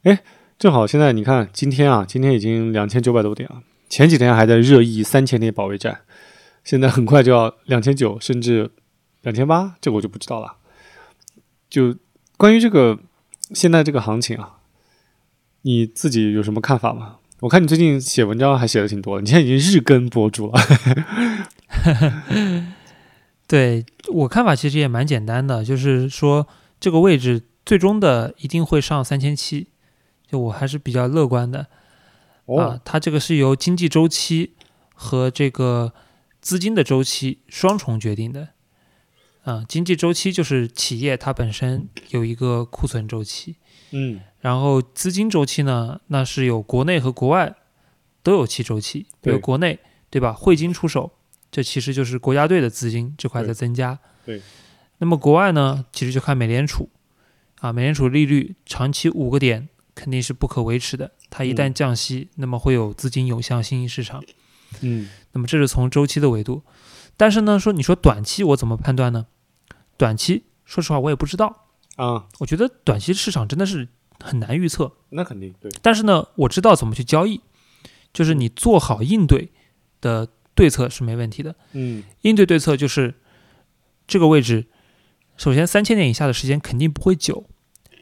[0.03, 0.23] 哎，
[0.57, 6.01] 正好现在你看，今天啊，今天已经两千九百多点了，前几天还在热议三千点保卫战，
[6.63, 8.71] 现在很快就要两千九，甚至
[9.21, 10.57] 两千八，这个我就不知道了。
[11.69, 11.95] 就
[12.37, 12.99] 关于这个
[13.53, 14.57] 现在这个行情啊，
[15.61, 17.17] 你自己有什么看法吗？
[17.43, 20.61] 我看你最近写文章还写的挺多的，你现在已经日更博主了。
[23.45, 26.47] 对我看法其实也蛮简单的，就是说
[26.79, 29.67] 这个位置最终的一定会上三千七，
[30.25, 31.59] 就我还是比较乐观的。
[31.59, 31.67] 啊
[32.45, 34.53] 哦，，它这个是由经济周期
[34.93, 35.91] 和这个
[36.39, 38.47] 资金的周期双重决定的。
[39.43, 43.57] 啊，经济周期就是企业它本身有一个库存周期，
[43.93, 47.55] 嗯然后资金周期呢，那是有国内和国外
[48.21, 49.07] 都有其周期。
[49.21, 49.79] 比如对国内，
[50.09, 50.33] 对吧？
[50.33, 51.13] 汇金出手，
[51.49, 53.97] 这其实就是国家队的资金这块在增加。
[54.25, 54.41] 对。
[54.97, 56.89] 那么国外呢，其实就看美联储，
[57.59, 64.23] 啊，美联储利率长期五个点肯定是不可维持的，它一旦嗯降息，那么会有资金涌向新兴市场。
[64.81, 66.63] 嗯那么这是从周期的维度，
[67.15, 69.27] 但是呢，说你说短期我怎么判断呢？
[69.97, 71.62] 短期说实话我也不知道，
[71.95, 73.87] 啊，我觉得短期市场真的是
[74.19, 74.91] 很难预测。
[75.09, 77.41] 那肯定对，但是呢，我知道怎么去交易，
[78.11, 79.51] 就是你做好应对
[80.01, 81.55] 的对策是没问题的。
[81.73, 83.15] 嗯应对对策就是
[84.07, 84.65] 这个位置，
[85.37, 87.47] 首先三千点以下的时间肯定不会久，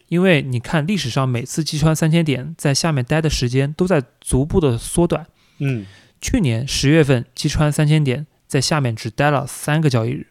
[0.08, 5.28] 因为你看历史上每次击穿三千点在下面待的时间都在逐步的缩短。
[5.60, 5.86] 嗯，
[6.20, 10.28] 去年十月份击穿三千点，在下面只待了三个交易日，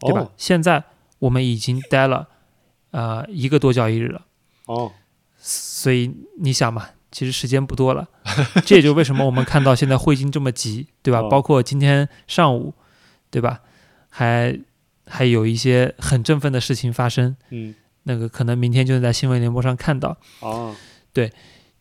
[0.00, 0.20] 对吧？
[0.20, 0.84] 哦现在
[1.20, 2.28] 我们已经待了
[2.94, 4.24] 呃一个多交易日了，
[4.66, 4.92] 哦，
[5.36, 8.08] 所以你想嘛，其实时间不多了，
[8.64, 11.18] 这也就为什么我们看到现在汇金这么急，对吧？
[11.18, 11.28] 哦。
[11.28, 12.72] 包括今天上午，
[13.30, 13.62] 对吧？
[14.08, 14.56] 还
[15.06, 17.74] 还有一些很振奋的事情发生，嗯。
[18.04, 20.76] 那个可能明天就能在新闻联播上看到，哦，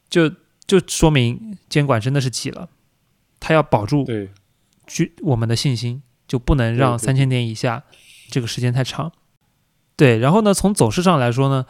[0.10, 0.32] 就
[0.66, 2.70] 就说明监管真的是急了，
[3.40, 4.32] 他要保住对，
[4.88, 7.06] 居我们的信心，就不能让对对。
[7.06, 7.84] 三千点以下
[8.30, 9.12] 这个时间太长。
[9.96, 11.66] 对，然后呢，从走势上来说呢，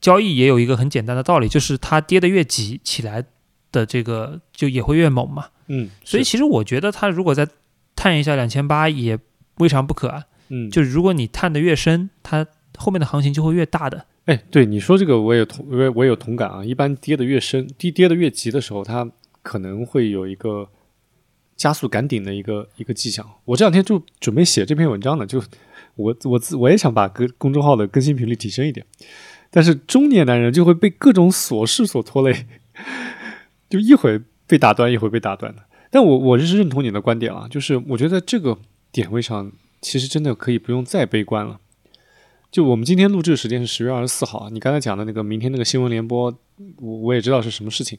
[0.00, 3.24] 交易也有一个很简单的道理，就是它跌得越急，起来
[3.70, 5.48] 的这个就也会越猛嘛。
[5.66, 7.46] 嗯，所以其实我觉得它如果再
[7.94, 9.18] 探一下两千八也
[9.58, 10.24] 未尝不可啊。
[10.48, 12.46] 嗯，就是如果你探得越深，它
[12.78, 14.06] 后面的行情就会越大的。
[14.24, 16.64] 哎，对你说这个我也同我也我也有同感啊。
[16.64, 19.10] 一般跌得越深，跌跌得越急的时候，它
[19.42, 20.68] 可能会有一个
[21.54, 23.26] 加速赶顶的一个一个迹象。
[23.44, 25.42] 我这两天就准备写这篇文章呢，就
[25.98, 28.86] 我我自我也想把更公众号的更新频率提升一点，
[29.50, 32.46] 但是中年男人就会被各种琐事所拖累，
[33.68, 35.62] 就一会被打断，一会被打断的。
[35.90, 38.56] 但我我这是认同你的观点啊，就是我觉得这个
[38.92, 41.58] 点位上，其实真的可以不用再悲观了。
[42.50, 46.32] 就我们今天录制的时间是十月二十四号，你刚才讲的那个明天那个新闻联播，
[46.80, 47.98] 我我也知道是什么事情。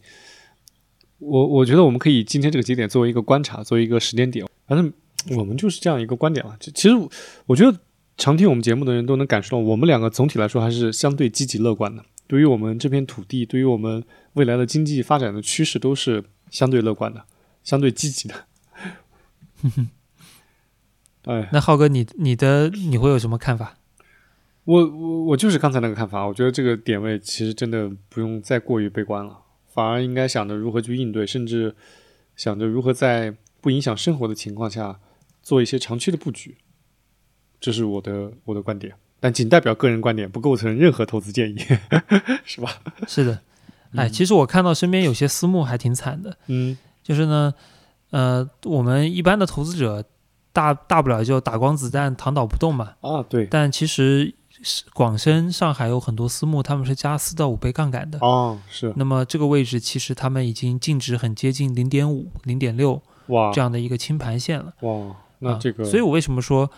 [1.20, 4.92] 我我觉得我们可以今天这个节点作为一个观察，作为一个时间点，反正
[5.38, 6.56] 我们就是这样一个观点了。
[6.60, 6.96] 其其实
[7.46, 7.78] 我觉得
[8.20, 12.04] 常听我们节目的人都能感受到，我们两个总体来说还是相对积极乐观的。
[12.28, 14.04] 对于我们这片土地，对于我们
[14.34, 17.24] 未来的经济发展的趋势，都是相对乐观的，
[17.64, 18.46] 相对积极的。
[21.24, 23.78] 哎，那浩哥，你你的你会有什么看法？
[24.66, 29.40] 我我我就是刚才那个看法，我觉得这个点位其实真的不用再过于悲观了，
[29.74, 31.74] 反而应该想着如何去应对，甚至
[32.36, 35.00] 想着如何在不影响生活的情况下
[35.42, 36.58] 做一些长期的布局。
[37.60, 41.58] 这是我的我的观点，但仅代表个人观点，不构成任何投资建议，
[42.46, 42.72] 是吧？
[43.08, 43.40] 是的，
[43.96, 47.54] 哎，其实我看到身边有些私募还挺惨的，嗯就是呢，
[48.12, 50.04] 呃，我们一般的投资者
[50.54, 58.20] 大大不了就打光子弹躺倒不动嘛，啊，对，但其实是广深、上海有很多私募，他们是加四到五倍杠杆的。
[58.20, 64.74] 哦，是那么这个位置其实他们已经净值很接近零点五、零点六哇这样的一个清盘线了。
[64.82, 66.70] 哇，那啊这个，所以我为什么说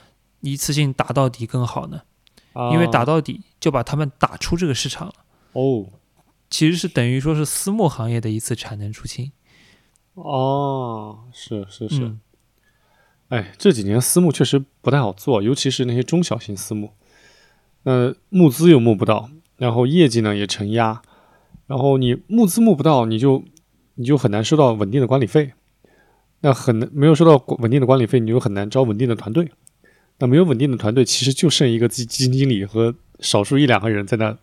[0.42, 2.02] 一次性打到底更好呢？
[2.54, 2.72] 啊。
[2.72, 5.14] 因为打到底就把他们打出这个市场了，
[5.54, 5.88] 哦。
[6.50, 9.32] 其实是等于说是私募行业的一次产能出清。
[10.16, 12.20] 哦，是是是，嗯，
[13.30, 16.92] 哎，这几年私募确实不太好做，尤其是那些中小型私募，
[17.84, 21.02] 那募资又募不到，然后业绩呢也承压，
[21.68, 23.46] 然后你募资募不到，你就
[23.96, 25.54] 你就很难收到稳定的管理费，
[26.42, 29.50] 那很难没有收到稳定的管理费，你就很难招稳定的团队，
[30.22, 34.38] 那没有稳定的团队，其实就剩一个基基金经理和少数一两个人在那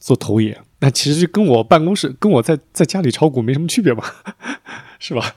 [0.00, 4.24] 做投野，那其实就跟我办公室跟我在在家里炒股没什么区别吧，
[4.98, 5.36] 是吧？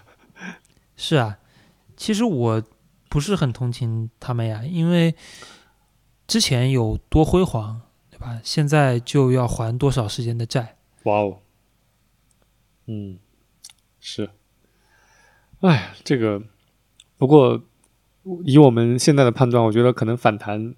[0.95, 1.39] 是啊，
[1.97, 2.63] 其实我
[3.09, 5.13] 不是很同情他们呀，因为
[6.25, 8.39] 之前有多辉煌，对吧？
[8.43, 10.77] 现在就要还多少时间的债？
[11.03, 11.39] 哇哦，
[12.85, 13.19] 嗯，
[13.99, 14.29] 是，
[15.59, 16.41] 哎，这个
[17.17, 17.61] 不过
[18.45, 20.75] 以我们现在的判断，我觉得可能反弹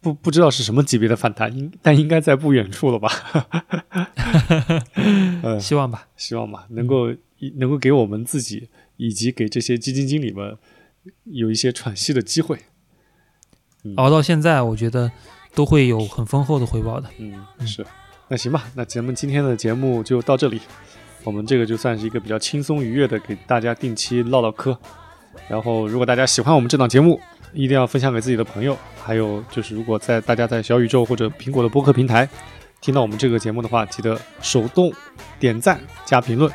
[0.00, 3.08] 不不知道是什么级别的反弹，应但应该在不远处了吧？
[5.42, 6.08] 呃，希望吧。
[6.16, 7.14] 希望吧，能够
[7.56, 10.56] 能够给我们自己以及给这些基金经理们
[11.24, 12.58] 有一些喘息的机会。
[13.96, 15.10] 熬到现在，我觉得
[15.54, 17.08] 都会有很丰厚的回报的。
[17.18, 17.84] 嗯，是。
[18.28, 20.60] 那行吧，那咱们今天的节目就到这里。
[21.24, 24.78] 我们这个就算是一个比较轻松愉悦的，给大家定期唠唠嗑。
[25.48, 27.20] 然后，如果大家喜欢我们这档节目，
[27.52, 28.76] 一定要分享给自己的朋友。
[29.04, 32.28] 还有就是，如果在大家在小宇宙或者苹果的播客平台
[32.80, 34.92] 听到我们这个节目的话，记得手动
[35.38, 36.50] 点赞加评论。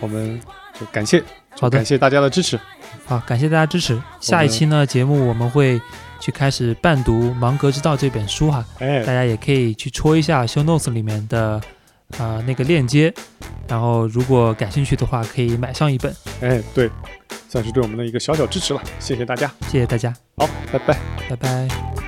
[0.00, 0.40] 我们
[0.78, 1.22] 就感谢，
[1.58, 2.58] 好的感谢大家的支持。
[3.04, 4.00] 好，感谢大家支持。
[4.20, 5.80] 下一期呢，节目我们会
[6.20, 11.60] 去开始伴读《芒格之道》这本书哈，哎大，家也可以去戳一下 show notes 里面的
[12.16, 13.12] 啊、那个链接，
[13.68, 16.14] 然后如果感兴趣的话，可以买上一本。
[16.40, 16.90] 哎，对，
[17.48, 19.50] 算是对我们的一个小小支持了，谢谢大家。
[19.68, 20.98] 谢谢大家，好，拜拜。
[21.28, 22.07] 拜拜。